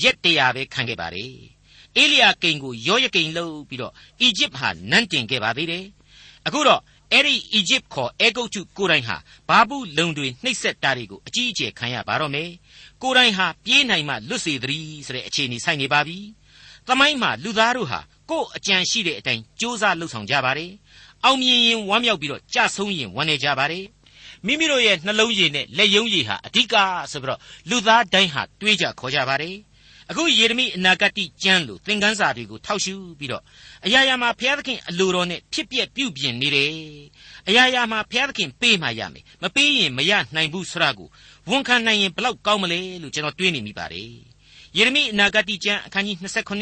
[0.04, 1.34] ရက်တရာပဲခံခဲ့ပါတယ်
[1.98, 5.86] အေလိယာကိန်ကိုယောယကိန်လှုပ်ပြီးတော့အီဂျစ်ဟာနန်းတင်ခဲ့ပါသေးတယ်
[6.46, 9.18] အခုတော့အဲ့ဒီအီဂျစ်ခေါ်အဲဂုတ်ထုကိုယ်တိုင်ဟာ
[9.50, 12.50] ဘာဘူးလုံတွေနှိပ်စက်တာတွေကိုအကြီးအကျယ်ခံရပါတော့မယ်
[13.02, 16.18] ကိုယ်တိုင်ဟာပြေးနိုင်မှလွတ်စေသတည်းဆိုတဲ့အခြေအနေဆိုင်နေပါပြီ
[16.88, 20.72] သမိုင်းမှာလူသားတို့ဟာကိုယ်အကြံရှိတဲ့အတိုင်းစ조사လှုပ်ဆောင်ကြပါတယ်
[21.24, 23.84] အောင်မြင်ရင်ဝမ်းမြောက်ပြီးတော့ကြဆုံးရင်ဝမ်းနေကြပါတယ်
[24.46, 26.76] မိမိတို့ရဲ့နှလုံးရည်နဲ့လက်ယုံရည်ဟာအဓိက
[27.12, 29.56] ဆိုပြီးတော့လူသားတိုင်းဟာတွေးကြခေါ်ကြပါတယ်
[30.10, 33.44] အခုယေရမိအနာဂတ်ကျမ်းလို့သင်ခန်းစာတွေကိုထောက်ရှုပြီးတော့
[33.86, 36.74] အရာရာမှာဘုရားသခင်အလိုတော်နဲ့ဖြစ်ပျက်ပြုပြင်နေတယ်
[37.48, 41.10] အရာရာမှာဘုရားသခင်ပေးမှရမယ်မပေးရင်မရနိုင်ဘူးဆိုတာကို
[41.50, 44.10] ဝန်ခံနိုင်ရင်ဘလောက်ကောင်းမလဲလို့ကျွန်တော်တွေးနေမိပါတယ်
[44.78, 46.18] ယေရမိအနာဂတ်ကျမ်းအခန်းကြီး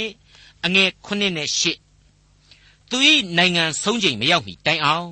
[0.09, 2.97] 29အငယ်9နဲ့10သူ၏
[3.37, 5.09] နိုင်ငံဆုံးချိန်မရောက်မီတိုင်အောင်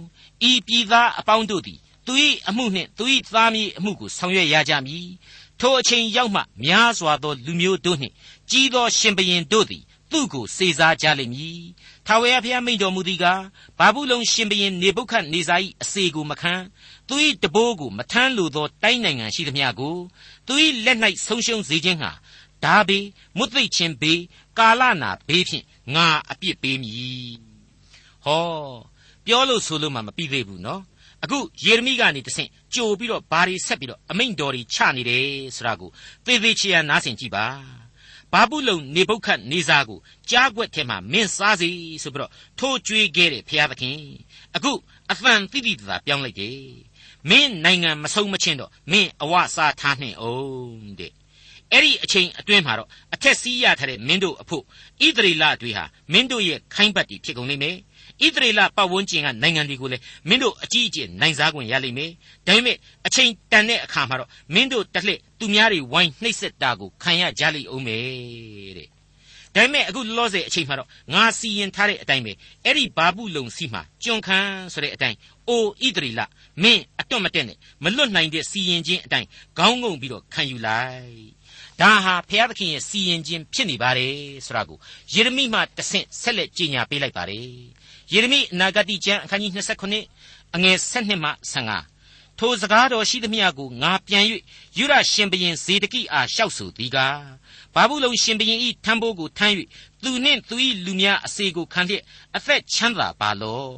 [0.49, 2.15] ဤပြည်သားအပေါင်းတို့သည် သူ၏
[2.49, 5.07] အမှုနှင့်သူ၏သားမြေအမှုကိုဆောင်ရွက်ရကြမည်
[5.59, 8.13] ထိုအချိန်ရောက်မှများစွာသောလူမျိုးတို့နှင့်
[8.49, 11.61] ကြီးသောရှင်ဘရင်တို့သည်သူ့ကိုစေစားကြလိမ့်မည်။
[12.05, 13.43] ထာဝရဘုရားမိန့်တော်မူသည်ကား
[13.79, 16.53] ဘာဘူးလုံရှင်ဘရင်နေဗုခတ်နေဇာ၏အစေကိုမခံ
[17.07, 19.95] သူ၏တဘိုးကိုမထမ်းလိုသောတိုင်းနိုင်ငံရှိသမျှကို
[20.47, 20.53] သူ၏
[20.85, 22.11] လက်၌ဆုံးရှုံးစေခြင်းဟာ
[22.63, 23.05] ဒါဘေး
[23.37, 24.21] မွတ်သိပ်ခြင်းဘေး
[24.57, 27.33] ကာလနာဘေးဖြင့်ငါအပြစ်ပေးမည်။
[28.25, 28.43] ဟော
[29.25, 30.81] ပြောလို့ဆိုလို့မှမပြီးသေးဘူးနော်
[31.23, 35.89] အခုယေရမိကနေတဆင့်ကြိုပြီးတော့ဘာတွေဆက်ပြီးတော့အမိန့်တော်တွေချနေတယ်ဆိုတာကို
[36.25, 37.45] သေသေးချာနားဆင်ကြည့်ပါ
[38.31, 41.69] ဘာဘူးလုံနေပုတ်ခတ်နေစာကိုကြားွက်ထဲမှာမင်းစားစီ
[42.03, 43.99] ဆိုပြီးတော့ထိုးကြွေးခဲ့တယ်ဖျားသခင်
[44.55, 44.71] အခု
[45.11, 46.59] အဖန်တိတိတသာပြောင်းလိုက်တယ်
[47.29, 51.13] မင်းနိုင်ငံမဆုံးမချင်းတော့မင်းအဝစားထားနှင့်အောင်တဲ့
[51.71, 54.63] အဲ့ဒီအချိန်အတွင်းမှာတော့အထက်စီးရထားတဲ့မင်းတို့အဖို့
[55.05, 57.77] ဣသရေလတွေဟာမင်းတို့ရဲ့ခိုင်းပတ်တီဖြစ်ကုန်လိမ့်မယ်
[58.25, 62.11] ဣသရေလပတ်ဝန်းကျင်ကနိုင်ငံတွေကိုလည်းမင်းတို့အကြီးအကျယ်နိုင်စားခွင့်ရလိမ့်မယ်။
[62.47, 62.77] ဒါပေမဲ့
[63.07, 68.89] အချိန်တန်တဲ့အခါမှာတော့မင်းတို့တစ်လှည့်သူများတွေဝိုင်းနှိပ်စက်တာကိုခံရကြလိမ့်အောင်မယ်တဲ့။
[69.55, 72.33] ဒါပေမဲ့အခုလောဆယ်အချိန်မှာတော့ငါစီရင်ထားတဲ့အတိုင်းပဲ
[72.65, 74.37] အဲ့ဒီဘာဘူးလုံစီမှာကျွန်ခံ
[74.73, 76.21] ဆိုတဲ့အတိုင်းအိုဣသရေလ
[76.63, 79.27] မင်းအတွတ်မတက်နဲ့မလွတ်နိုင်တဲ့စီရင်ခြင်းအတိုင်း
[79.57, 81.39] ခေါင်းငုံပြီးတော့ခံယူလိုက်
[81.81, 84.77] ဒါဟာဘုရားသခင်ရဲ့စီရင်ခြင်းဖြစ်နေပါတယ်ဆိုတာကို
[85.13, 87.78] ယေရမိမှတဆင့်ဆက်လက်ကြေညာပေးလိုက်ပါတယ်
[88.13, 89.51] ယေရမိအနာဂတိကျမ်းအခန်းကြီး
[89.97, 94.23] 29အငယ်7မှ15ထိုစကားတော်ရှိသမျှကိုငါပြန်၍
[94.77, 97.21] ယူရရှင်ဘရင်ဇေဒကိအားလျှောက်ဆိုသည်ကား
[97.73, 99.53] ဘာဘူးလုံရှင်ဘရင်ဤထံဘိုးကိုထမ်း၍
[100.03, 102.03] သူနှင့်သူ၏လူများအစေကိုခံလျက်
[102.35, 103.75] အသက်ချမ်းသာပါလော့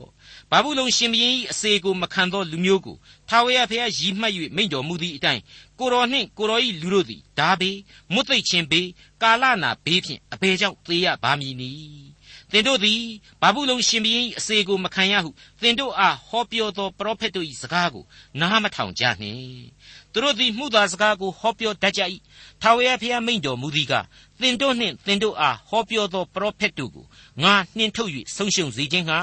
[0.51, 2.97] ဘာဘူးလုံရှင်ဘရင်၏အစေကိုမခံသောလူမျိုးကို
[3.29, 5.41] ထာဝရဘုရားရည်မှတ်၍မိန့်တော်မူသည့်အတိုင်း
[5.79, 7.77] ကိုတော်နှင့်ကိုတော်၏လူတို့သည်ဒါဘေး
[8.13, 8.87] မွတ်သိပ်ခြင်းဘေး
[9.21, 12.20] ကာလနာဘေးဖြင့်အဘယ်ကြောင့်သေရပါမည်နည်း
[12.51, 13.01] သင်တို့သည်
[13.41, 15.29] ဘာဘူးလုံရှင်ဘုရင်အစေကိုမခံရဟု
[15.61, 18.03] သင်တို့အားဟောပြောသောပရောဖက်တို့၏စကားကို
[18.39, 19.63] နားမထောင်ကြနှင့်
[20.11, 22.01] သူတို့သည်မှုသာစကားကိုဟောပြောတတ်ကြ၏
[22.61, 23.93] ထာဝရဘုရားမိန့်တော်မူသည်က
[24.41, 27.05] သင်တို့နှင့်သင်တို့အားဟောပြောသောပရောဖက်တို့ကို
[27.43, 29.19] ငါနှင်ထုတ်၍ဆုံးရှုံးစေခြင်းဟာ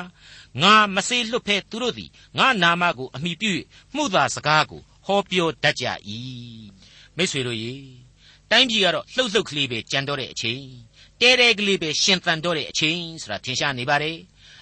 [0.63, 3.51] ငါမစေလွတ်ဖဲသူတို့သည်ငါနာမကိုအမိပြု၍
[3.95, 5.85] မှုသာစကားကိုဟောပြောတတ်ကြ၏
[7.17, 7.75] မိတ်ဆွေတို့ရေ
[8.51, 10.63] တိုင်းပြည်ကတော့လှုပ်လှုပ်ကလေးပဲကြံတော့တဲ့အချိန်
[11.21, 14.17] တဲတဲကလေးပဲရှင်သန်တော့တဲ့အချိန်ဆိုတာထင်ရှားနေပါတယ်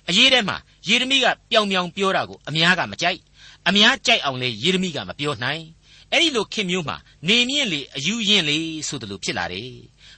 [0.08, 0.56] အရေးထဲမှာ
[0.88, 3.20] ယေရမိကပျောင်ပျောင်ပြောတာကိုအများကမကြိုက်
[3.68, 5.64] အများကြိုက်အောင်လေယေရမိကမပြောနိုင်
[6.12, 6.96] အဲ့ဒီလိုခင်မျိုးမှာ
[7.28, 9.72] နေမြင့်လေအယူရင်လေဆိုတယ်လို့ဖြစ်လာတယ်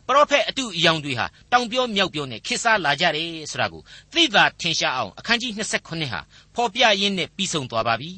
[0.06, 6.20] ပရောဖက်အတုအယောင်တွေဟာတောင်ပြောမြောက်ပြောနဲ့ခစ်စားလာကြတယ်ဆိုတာကိုသိသာထင်ရှားအောင်အခန်းကြီး29ဟာ
[6.54, 8.10] ဖော်ပြရင်းနဲ့ပြီးဆုံးသွားပါပြီ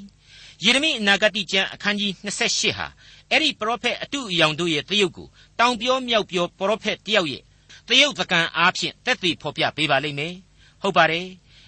[0.65, 2.87] ယေရမိအနာဂတိကျမ်းအခန်းကြီး28ဟာ
[3.31, 5.29] အဲ့ဒီပရောဖက်အတုအယောင်တို့ရဲ့တရုပ်ကို
[5.59, 7.43] တောင်ပြောမြောက်ပြောပရောဖက်တယောက်ရဲ့
[7.91, 10.35] တရုတ်သကန်အားဖြင့်တက်တည်ဖော်ပြပေးပါလိမ့်မယ်
[10.83, 11.27] ဟုတ်ပါတယ်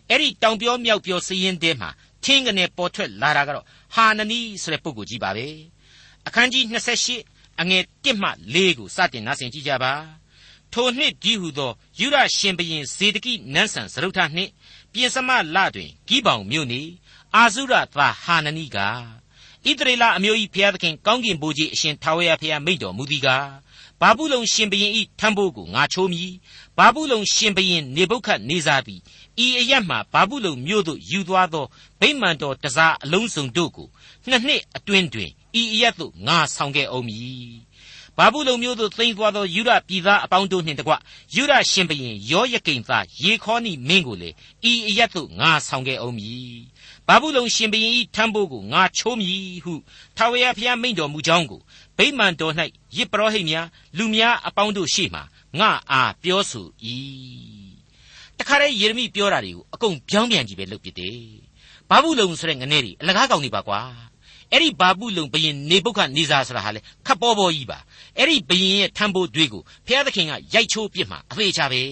[0.08, 1.90] အဲ့ဒီတောင်ပြောမြောက်ပြောစည်ရင်တဲမှာ
[2.24, 5.46] ထင်းကနေပေါ်ထွက်လာတာကတော့ဟာနနီဆိုတဲ့ပုဂ္ဂိုလ်ကြီးပါပဲ
[6.26, 6.64] အခန်းကြီး
[7.12, 9.92] 28အငယ်1မှ4ကိုစတင်နားဆင်ကြည့်ကြပါ
[10.72, 14.50] ထိုနှစ်ကြီးဟုသောယူရရှင်ဘရင်ဇေဒကိနန်းဆန်စရုထနှင့်
[14.92, 16.82] ပြင်စမလတွင်ဂိဘောင်မြို့နေ
[17.34, 18.78] အာဇုရသာဟာနနီက
[19.64, 23.46] ဣသရေလအမျိုး၏ဘုရားသခင်ကောင်းကင်ဘုရားအရှင်ထာဝရဘုရားမိန့်တော်မူသည်ကား
[24.02, 26.32] ဘာဘူးလုံရှင်ဘရင်ဤထံဖို့ကိုငါချိုးမည်
[26.78, 29.00] ဘာဘူးလုံရှင်ဘရင်နေဘုခတ်နေစားသည်
[29.44, 31.66] ဤအရက်မှဘာဘူးလုံမြို့သို့ယူသွားသော
[32.00, 33.88] ဗိမာန်တော်တစားအလုံးစုံတို့ကို
[34.28, 37.52] နှစ်နှစ်အတွင်းတွင်ဤအရက်သို့ငါဆောင်ခဲ့အောင်မည်
[38.18, 40.92] ဘာဘူးလုံမျိုးသို့သိမ်းသွားသောယူရပြည်သားအပေါင်းတို့နှင့်တကွ
[41.34, 44.30] ယူရရှင်ဘရင်ယောယကိန်သားယေခေါနိမင်းကိုလေ
[44.70, 46.58] ဤအရက်သို့ငါဆောင်ခဲ့အောင်မည်
[47.08, 49.74] ဘာဘူးလုံရှင်ဘရင်ဤထံဖို့ကိုငါချိုးမည်ဟု
[50.16, 51.81] ထာဝရဘုရားမိန့်တော်မူကြောင်းကိုဗိ
[52.18, 52.54] မာန်တော်၌
[52.96, 53.66] ယစ်ပရောဟိတ်များ
[53.98, 55.20] လူများအပေါင်းတို့ရှေ့မှ
[55.58, 56.66] ငါအားပြောဆို၏
[58.38, 61.18] တခါတည်းယေရမိပြောတာတွေကိုအကုန်ပြောင်းပြန်ကြည့်ပဲလုပ်ပြတယ်
[61.88, 63.80] ဘာဘူးလုံဆိုတဲ့ငနေတွေအလကားကောင်းနေပါကွာ
[64.50, 67.78] အဲ့ဒီဘာဘူးလုံဘယင်နေပုခနေစာဆိုတာဟာလေခပ်ပေါ်ပေါ်ကြီးပါ
[68.18, 71.82] အဲ့ဒီဘယင်ရဲ့ထံပိုးတွေကိုဘုရားသခင်ကရိုက်ချိုးပြစ်မှာအသေးချပဲ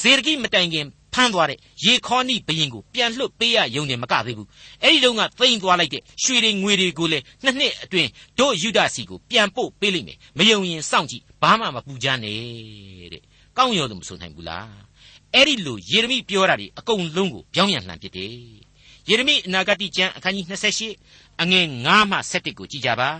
[0.00, 4.48] ဇေဒကိမတိုင်ခင် ဖမ်းသွားတဲ့ရေခေါနိဘရင်ကိုပြန်လွတ်ပေးရယုံတယ်မကသေးဘူး
[4.82, 13.22] အဲ့ဒီတော့ကသိမ့်သွားလိုက်တဲ့ရွှေတွေငွေတွေကိုလည်းနှစ်နှစ်အတွင်းတို့ယူဒစီကိုပြန်ပို့ပေးလိမ့်မယ်မယုံရင်စောင့်ကြည့်ဘာမှမပူကြနဲ့တဲ့
[13.56, 14.92] ကောင်းရောလို့မဆိုနိုင်ဘူးလား
[15.34, 18.32] အဲ့ဒီလိုယေရမိပြောတာဒီအကုန်လုံးကိုပြောင်းရန်လှန်ဖြစ်တယ်
[19.08, 20.46] ယေရမိအနာဂတိကျမ်းအခန်းကြီး
[20.92, 23.10] 28အငယ်9မှ17ကိုကြည်ကြပါ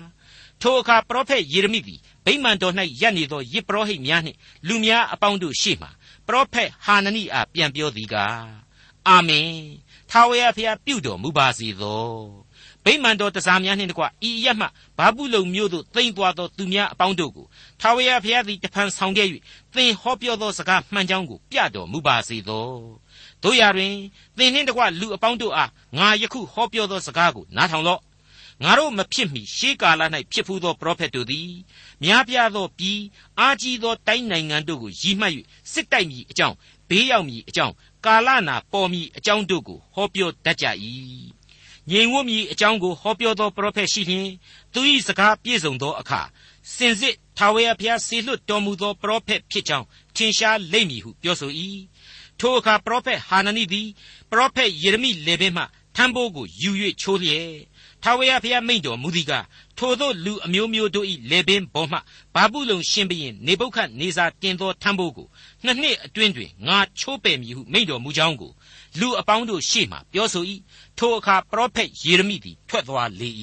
[0.62, 5.88] ထိုအခါပရောဖက်ယေရမိသည်ဗိမာန်တော်၌ရပ်နေသောယစ်ပရောဟိတ်များနှင့်လူများအပေါင်းတို့ရှေ့မှ
[6.26, 8.46] ပရောဖက်ဟာနနိအားပြန်ပြောသည်ကား
[9.08, 9.52] အာမင်
[10.11, 12.06] ထာဝရဘုရားပြုတော်မူပါစေသော
[12.85, 14.66] ဗိမာန်တော်တစားများနှင့်တကွဤအရမှ
[14.98, 17.46] ဘာဘူးလုံမျိုးသို့သိမ့်သွားသောသူများအပေါင်းတို့ကို
[17.80, 19.26] ထာဝရဘုရားသည်တဖန်ဆောင်ခဲ့၍
[19.74, 22.66] သင်ဟောပြောသောစကားမှန်ကြောင်းကိုပြတော်မူပါစေသော
[23.42, 23.94] တို့ရတွင်
[24.37, 28.00] သင်နှင့်တကွလူအပေါင်းတို့အားငါယခုဟောပြောသောစကားကိုနားထောင်လော့
[28.62, 31.51] ငါတို့မဖြစ်မီရှေးကာလ၌ဖြစ်ဖူးသောပရောဖက်တို့သည်
[32.03, 33.01] များပြားသောပြည်
[33.38, 35.33] အာကြီးသောတိုင်းနိုင်ငံတို့ကိုရည်မှတ်၍
[35.72, 36.57] စစ်တိုက်မည်အကြောင်း
[36.88, 37.75] ဘေးရောက်မည်အကြောင်း
[38.07, 40.66] ကာလနာပေါ်မည်အကြောင်းတို့ကိုဟောပြောတတ်ကြ၏
[41.90, 44.29] ငြိမ်ဝတ်မည်အကြောင်းကိုဟောပြောသောပရောဖက်ရှိလျင်
[44.72, 46.20] သူ၏စကားပြည့်စုံသောအခါ
[46.75, 51.53] စင်စစ်ထာဝရဘုရားဆေလွတ်တော်မူသောပရောဖက်ဖြစ်ကြောင်းထင်ရှားလိမ့်မည်ဟုပြောဆို၏
[52.38, 53.88] ထိုအခါပရောဖက်ဟာနနိသည်
[54.31, 55.64] ပရောဖက်ယေရမိလေပင်မှ
[55.96, 56.70] ထမ်းဘိုးကိုယူ၍
[57.01, 57.51] ချိုးလျက်
[58.02, 59.32] ထာဝရဘုရားမိန့်တော်မူသည်က
[59.78, 61.98] ထိုသောလူအမျိုးမျိုးတို့၏လေပင်ပေါ်မှ
[62.34, 65.28] ဘာဘူးလုံရှင်ဘရင်နေပုခတ်နေစာတင်သောထမ်းဘိုးကို
[65.64, 68.52] နှစ်နှစ်အတွင်းတွင်ငါချိုးပယ်မည်ဟုမိန့်တော်မူကြောင်းကို
[69.00, 70.44] လူအပေါင်းတို့ရှေ့မှပြောဆို၏
[70.98, 73.30] ထိုအခါပရောဖက်ယေရမိသည်ထွက်သွားလေ၏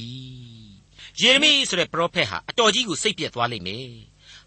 [1.22, 3.88] ယေရမိဆိုတဲ့ပရောဖက်ဟာအတော်ကြီးကိုစိတ်ပြက်သွားလိမ့်မယ်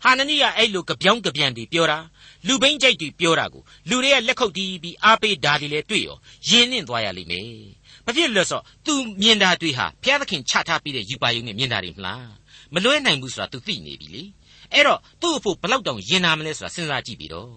[0.03, 1.99] ဟာနနိကအဲ့လိုကြပြောင်းကြပြန်တွေပြောတာ
[2.47, 7.47] လူဘိန်းကြိုက်တွေပြောတာကိုလူတွေကလက်ခုပ်တီးပြီးအားပေးဓာတွေလည်းတွေ့ရောယဉ်နှင့်သွားရလိမ့်မယ်။
[8.07, 12.27] ဘာဖြစ်လို့လဲဆိုတော့ तू မြင်တာတွေဟာဘုရားသခင်ချထားပြီးတဲ့ယူပါယုံနဲ့မြင်တာတွေမလား။
[12.75, 14.25] မလွဲနိုင်ဘူးဆိုတာ तू သိနေပြီလေ။
[14.75, 17.53] အဲ့တော့သူ့အဖို့ဘလောက်တောင်ယဉ်နာမလဲဆိုတာစဉ်းစားကြည့်ပြီးတော့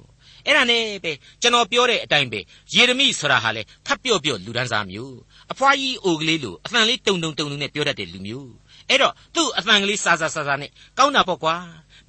[0.45, 2.39] အဲ့ဒါနဲ့ပဲကျွန်တော်ပြောတဲ့အတိုင်းပဲ
[2.73, 5.17] ယေရမိဆိုတာဟာလေခပ်ပြော့ပြော့လူဒန်းစားမျိုး
[5.51, 8.51] အဖွားကြီးအိုကလေးလိုအသံလေးတုံတုံတုံတုံနဲ့ပြောတတ်တဲ့လူမျိုး
[8.89, 11.55] အဲ့တော့သူ့အသံကလေးစာစာစာစာနဲ့ကောင်းတာပေါ့ကွာ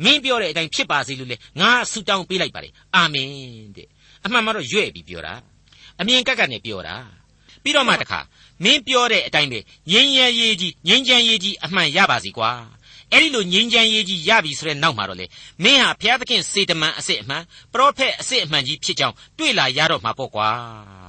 [0.05, 3.31] မင်းပြောတဲ့အတိုင်းဖြစ်ပါစေလို့လေငါဆုတောင်းပေးလိုက်ပါတယ်အာမင်
[3.77, 3.88] တဲ့
[4.25, 5.35] အမှန်မှတော့ရွဲ့ပြီးပြောတာ
[6.01, 6.96] အမြင်ကက်ကက်နဲ့ပြောတာ
[7.66, 8.20] ပြီးတော့မှတခါ
[8.64, 9.59] မင်းပြောတဲ့အတိုင်းပဲ
[9.90, 12.50] ငြိမ်းချမ်းရေးကြီးငြိမ်းချမ်းရေးကြီးအမှန်ရပါစီကွာ
[13.12, 15.26] အဲ့ဒီလိုငြိမ်းချမ်းရေးကြီးရပြီဆိုတဲ့နောက်မှာတော့လေ
[15.64, 20.48] မင်းဟာဘုရားသခင်စေတမန်အစစ်အမှန်ပရောဖက်အစစ်အမှန်ကြီးဖြစ်ကြောင်းတွေ့လာရတော့မှာပေါ့ကွာ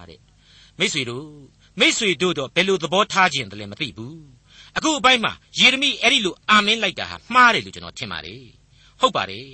[0.09, 0.19] တဲ့
[0.79, 1.27] မိษွေတို့
[1.79, 4.19] မိษွေတို့တော့ဘယ်လိုသဘောထားခြင်းတလဲမသိဘူး
[4.77, 8.43] အခုအပိုင်းမှာယေရမိအဲ့ဒီလိုအာမင်းလိုက်တာဟာမှားတယ်လို့ကျွန်တော်ထင်ပါတယ်
[8.99, 9.49] ဟုတ်ပါတယ်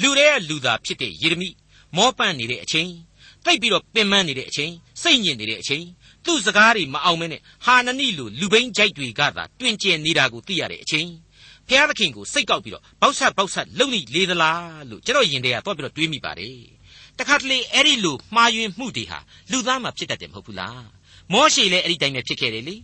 [0.00, 1.48] လူတွေကလူသားဖြစ်တဲ့ယေရမိ
[1.96, 2.90] မောပန့်နေတဲ့အချိန်
[3.44, 5.84] တိတ်ပြီးတော့ပင်ပန်းနေတဲ့အချိန်စိတ်ညစ်နေတဲ့အချိန်
[6.24, 11.08] သူ့စကားတွေမအောင်မဲနဲ့ဟာနနိလိုလူဘိန်းကြိုက်တွေကသာတွင်ကျင်နေတာကိုသိရတဲ့အချိန်
[11.68, 16.56] ဘုရားသခင်ကိုစိတ်ကောက်ပြီးတော့ဘောက်ဆက်ဘောက်ဆက်လုံနေလေသလားလို့ကျွန်တော်ယင်တဲ့ကတော့ပြီးတော့တွေးမိပါတယ်
[17.18, 19.18] တခါတလေအဲ့ဒီလိုမှားယွင်းမှုတွေဟာ
[19.50, 20.84] လူသားမှာဖြစ်တတ်တယ်မဟုတ်ဘူးလား
[21.32, 22.76] မောရှေလည်းအဲ့ဒီတိုင်းပဲဖြစ်ခဲ့တယ်လေ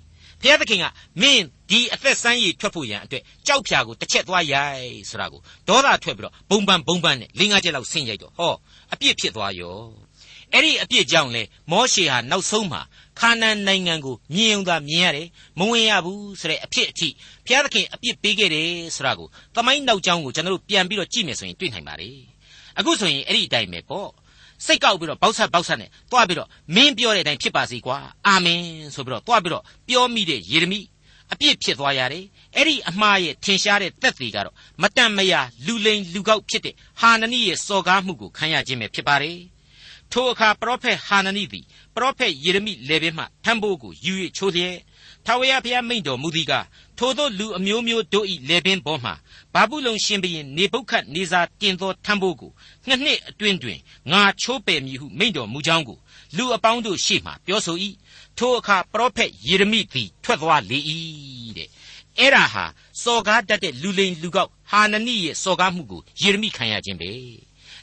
[0.42, 0.84] ဘုရားသခင်က
[1.20, 8.54] မင်းဒီအသက်ဆန်းရည်ထွက်ဖို့ရန်အတွက်ကြောက်ဖြာကိုတစ်ချက်သွားရိုက်ဆိုတာကိုဒေါသထွက်ပြီးတော့ဘုံပန်းဘုံပန်းနဲ့လင်းကားချက်လောက်ဆင်းရိုက်တော့ဟော
[8.92, 9.80] အပြစ်ဖြစ်သွားရော
[10.52, 12.82] အဲ့ဒီအပြစ်ကြောင့်လေမောရှေဟာနောက်ဆုံးမှာ
[13.18, 17.08] ခါနန်နိုင်ငံကိုမြင်ုံသာမြင်ရတယ်မဝင်ရဘူးဆိုတဲ့အဖြစ်အထိ
[17.46, 22.18] ဘုရားသခင်အပြစ်ပေးခဲ့တယ်ဆိုတာကိုသမိုင်းနောက်ကြောင်းကိုကျွန်တော်တို့ပြန်ပြီးတော့ကြည့်မယ်ဆိုရင်တွေ့နိုင်ပါတယ်
[22.78, 24.10] အခုဆိုရင်အဲ့ဒီအတိုင်းပဲပေါ့
[24.66, 28.62] စိတ်ကောက်ပြီးတော့ဘောက်ဆက်ဘောက်ဆက်နဲ့တွားပြီးတော့မင်းပြောတဲ့အတိုင်းဖြစ်ပါစေကွာအာမင်
[28.94, 30.80] ဆိုပြီးတော့တွားပြီးတော့ပြောမိတဲ့ယေရမိ
[31.32, 32.24] အပြစ်ဖြစ်သွားရတယ်
[32.56, 39.38] အဲ့ဒီအမှားရဲ့ထင်ရှားတဲ့သက်သေကတော့မတန်မရာလူလိန်လူကောက်ဖြစ်တဲ့ဟာနနိရဲ့စော်ကားမှုကိုခံရခြင်းပဲဖြစ်ပါတယ်
[40.12, 41.64] ထိုအခါပရောဖက်ဟာနနိသည်
[41.94, 44.76] ပရောဖက်ယေရမိလေဘဲမှထံဘိုးကိုယူ၍ချိုးလျက်
[45.24, 46.52] ထာဝရဘုရားမိန့်တော်မူသည်က
[46.98, 49.12] ထိုသောလူအမျိုးမျိုးတို့၏လေပင်ပေါ်မှ
[49.54, 52.52] ဘာဘူးလုံရှင်ဘရင်နေပုခတ်နေစာတင်သောထံဘိုးကို
[52.86, 53.78] နှစ်နှစ်အတွင်းတွင်
[54.12, 55.98] ငါချိုးပယ်မည်ဟုမိန့်တော်မူကြောင်းကို
[56.36, 57.76] လူအပေါင်းတို့ရှေ့မှပြောဆို၏
[58.38, 60.78] ထိုအခါပရောဖက်ယေရမိသည်ထွက်သွားလေ၏
[61.58, 61.68] တဲ့
[62.18, 62.64] အဲ့ဒါဟာ
[63.02, 67.10] စော်ကားတတ်တဲ့လူလိန်လူကောက်ဟာနနိရဲ့စော်ကားမှုကိုယေရမိခံရခြင်းပဲ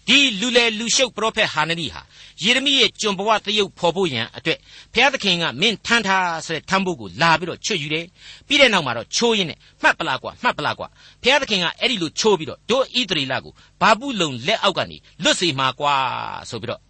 [0.07, 2.01] ဒီလူလေလူရှုပ်ပရောဖက်ဟာနနိဟာ
[2.43, 4.57] ယေရမိရဲ့ကျွန်ဘဝသရုပ်ဖော်ဖို့ရန်အတွက်
[4.93, 8.05] ဘုရားသခင်ကမင်းထမ်းထားဆိုတဲ့ထမ်းဖို့ကိုလာပြီးတော့ချွတ်ယူတယ်
[8.47, 10.87] ပြီးတဲ့နောက်မှာတော့ချိုးရင်းနဲ့မှတ်ပလာကွာမှတ်ပလာကွာ
[11.23, 15.95] ဘုရားသခင်ကအဲ့ဒီလိုချိုးပြီးတော့တို့ဣသရေလကိုဘာပုလုံလက်အောက်ကနေလွတ်စေမှာကွာ
[16.49, 16.81] ဆိုပြီးတော့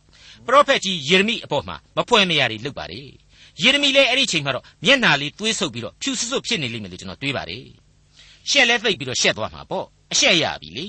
[0.45, 3.02] ပရောဖက်ကြီးယေရမိအပေါ်မှာမဖွယ်မရတွေလုပ်ပါတယ်
[3.62, 7.63] ယေရမိလည်းအဲ့ဒီချိန်မှာတော့မျက်နာလေးသွေးဆုပ်ပြီးတော့ဖြူစွတ်စွတ်ဖြစ်နေလိမ့်မယ်လို့ကျွန်တော်တွေးပါတယ်
[8.49, 10.86] ရှက်လဲသိပ်ပြီးတော့ရှက်သွားမှာပေါ့အရှက်ရပြီလေ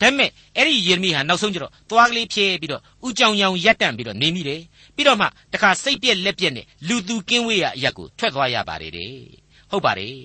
[0.00, 4.60] ဒါပေမဲ့အဲ့ဒီယေရမိဟာနောက်ဆုံးကျတော့သွားကလေးဖြဲပြီးတော့ဥကြောင်ကြောင်ရက်တန့်ပြီးတော့နေမိတယ်
[4.96, 9.12] ပြီးတော့မှတခါစိတ်ပြက်လက်ပြက်နဲ့လူသူကင်းဝေးရအရက်ကိုထွက်သွားရပါတယ်တဲ့
[9.70, 10.16] ဟုတ်ပါတယ်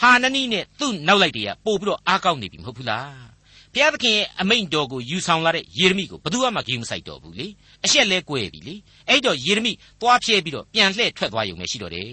[0.00, 3.28] ဟာနနိနဲ့သူ့နောက်လိုက်တွေကပို့ပြီးတော့အားကောင်းနေပြီမဟုတ်ဘူးလား
[3.72, 7.46] ဘုရားသခင်ရဲ့အမိန့်တော်ကိုယူဆောင်လာတဲ့ယေရမိကိုဘယ်သူမှဂိမ်းမဆိုင်တော့ဘူးလေ
[7.84, 8.74] အရှက်လဲကွဲပြီလေ
[9.08, 12.10] အဲ့တော့ယေရမိသွားဖြဲပြီးတော့ပြန်လှည့်ထွက်သွားရုံပဲရှိတော့တယ်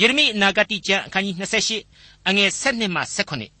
[0.00, 1.36] ယေရမိအနာဂတိကျမ်းအခန်းကြီး
[1.80, 3.59] 28အငယ်7မှ18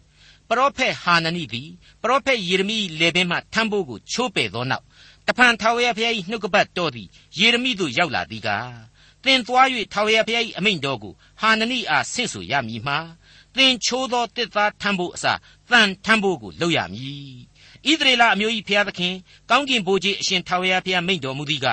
[0.50, 1.68] ပရောဖက်ဟာနနိသည်
[2.02, 4.84] ပရောဖက်ယေရမိလေပင်မှထမ်းဖို့ကိုချိုးပယ်သောနောက်
[5.26, 7.08] တဖန်ထာဝရဘုရား၏နှုတ်ကပတ်တော်သည်
[7.38, 8.72] ယေရမိသို့ရောက်လာသည်ကား
[9.24, 12.98] သင်သွား၍ထာဝရဘုရား၏အမိန့်တော်ကိုဟာနနိအားဆင့်ဆိုရမည်မှာ
[13.56, 15.38] သင်ချိုးသောတစ်သားထမ်းဖို့အစား
[15.70, 17.34] တန်ထမ်းဖို့ကိုလုပ်ရမည်
[17.86, 19.14] ဣသရေလအမျိုး၏ဘုရားသခင်
[19.50, 21.66] ကောင်းကင်ဘိုးကြီးအရှင်ထာဝရဘုရားမိန့်တော်မူသည်က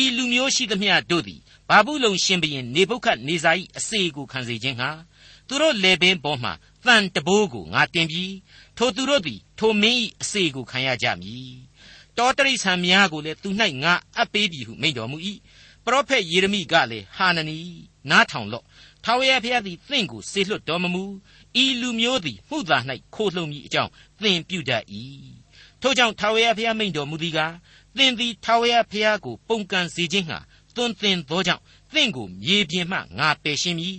[0.00, 4.90] ဤလူမျိုးရှိသမျှတို့သည်ဘာဘူးလုံရှင်ဘရင်နေဘုခတ်နေဇာ၏အစေကိုခံစေခြင်းဟာ
[5.48, 6.50] သူတို့လေပင်ပေါ်မှ
[6.86, 8.34] တန်တဘိုးကိုငါတင်ပြီး
[8.76, 11.56] ထိုသူတို့သည်ထိုမင်း၏အစေကိုခံရကြမည်
[12.18, 13.48] တောတရိษံများကိုလည်းသူ၌
[13.82, 15.16] ငါအပ်ပေးပြီဟုမိန့်တော်မူ၏
[15.84, 17.58] ပရောဖက်ယေရမိကလည်းဟာနနီ
[18.10, 18.64] နားထောင်လော့
[19.04, 21.04] ထာဝရဘုရားသည်သင်ကိုစေလွှတ်တော်မမူ
[21.62, 22.78] ဤလူမျိုးသည်မှုသာ၌
[23.14, 23.90] ခိုလှုံမည်အကြောင်း
[24.22, 24.84] သင်ပြုတတ်၏
[25.80, 27.54] ထို့ကြောင့်ထာဝရဘုရားမိန့်တော်မူသည်ကား
[27.96, 30.38] သင်သည်ထာဝရဘုရားကိုပုန်ကန်စေခြင်းဟာ
[30.74, 31.62] သွန်သင်သောကြောင့်
[31.94, 33.96] သင်ကိုမြေပြင်မှငါပယ်ရှင်းမည်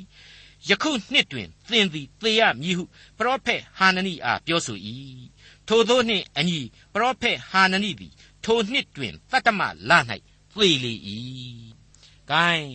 [0.69, 2.83] ယခုနှစ်တွင်သင်သည်သေရမည်ဟု
[3.17, 4.77] ပရောဖက်ဟာနနိအားပြောဆို၏
[5.67, 6.59] ထိုသောနှင့်အညီ
[6.93, 8.13] ပရောဖက်ဟာနနိသည်
[8.45, 9.91] ထိုနှစ်တွင်တတ္တမလ၌
[10.53, 10.93] သေလေ၏။
[12.31, 12.67] gain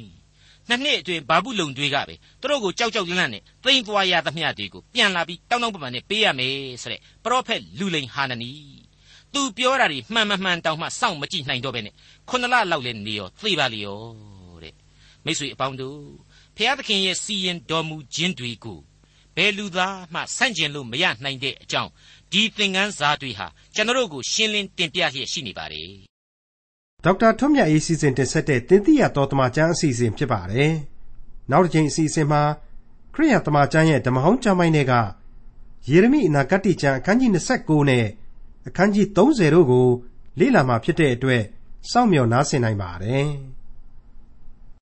[0.69, 8.53] နှစ်နှစ်အတွင်းဘာဘူးလုံတွေကပဲသူတို့ကိုကြောက်ကြောက်လန့်လန့်နဲ့သိမ့်သွားရသမျှတွေကိုပြန်လာပြီးတောင်းတောင်းပန်ပန်နဲ့ပေးရမယ်ဆိုတဲ့ပရောဖက်လူလိန်ဟာနနီ
[9.35, 11.95] သူပြောတာတွေမှန်မမှန်တောင်မှစောင့်မကြည့်နိုင်တော့ပဲနဲ့
[12.29, 13.99] ခုနလလောက်လဲနေရောသေပါလေရော
[14.63, 14.75] တဲ့
[15.25, 15.99] မိတ်ဆွေအပေါင်းတို့
[16.61, 18.79] ဖျားသခင်ရဲ့စီရင်တော်မူခြင်းတွေကို
[19.37, 21.91] ဘယ်လူသားမှဆန့်ကျင်လို့မရနိုင်တဲ့အကြောင်း
[22.33, 25.91] ဒီသင်ခန်းစာတွေဟာကျွန်တော်တို့ကိုရှင်းလင်းတင်ပြလျက်ရှိနေပါတယ်
[27.05, 30.73] ဒေါက်တာထွန်းမြတ်အေးစီစဉ်တင်ဆက်တဲ့တင်ပြရတော်တမချန်းအစီအစဉ်ဖြစ်ပါတယ်
[31.51, 32.43] နောက်တစ်ချိန်အစီအစဉ်မှာ
[33.15, 34.95] ခရိယတမချန်းရဲ့ဓမ္မဟောင်းကျမ်းပိုင်းတွေက
[35.91, 38.05] ယေရမိအနာဂတ်ကျမ်းအခန်းကြီး29နဲ့
[38.69, 39.87] အခန်းကြီး30တို့ကို
[40.39, 41.43] လေ့လာမှဖြစ်တဲ့အတွက်
[41.91, 43.29] စောင့်မျှော်နားဆင်နိုင်ပါတယ်။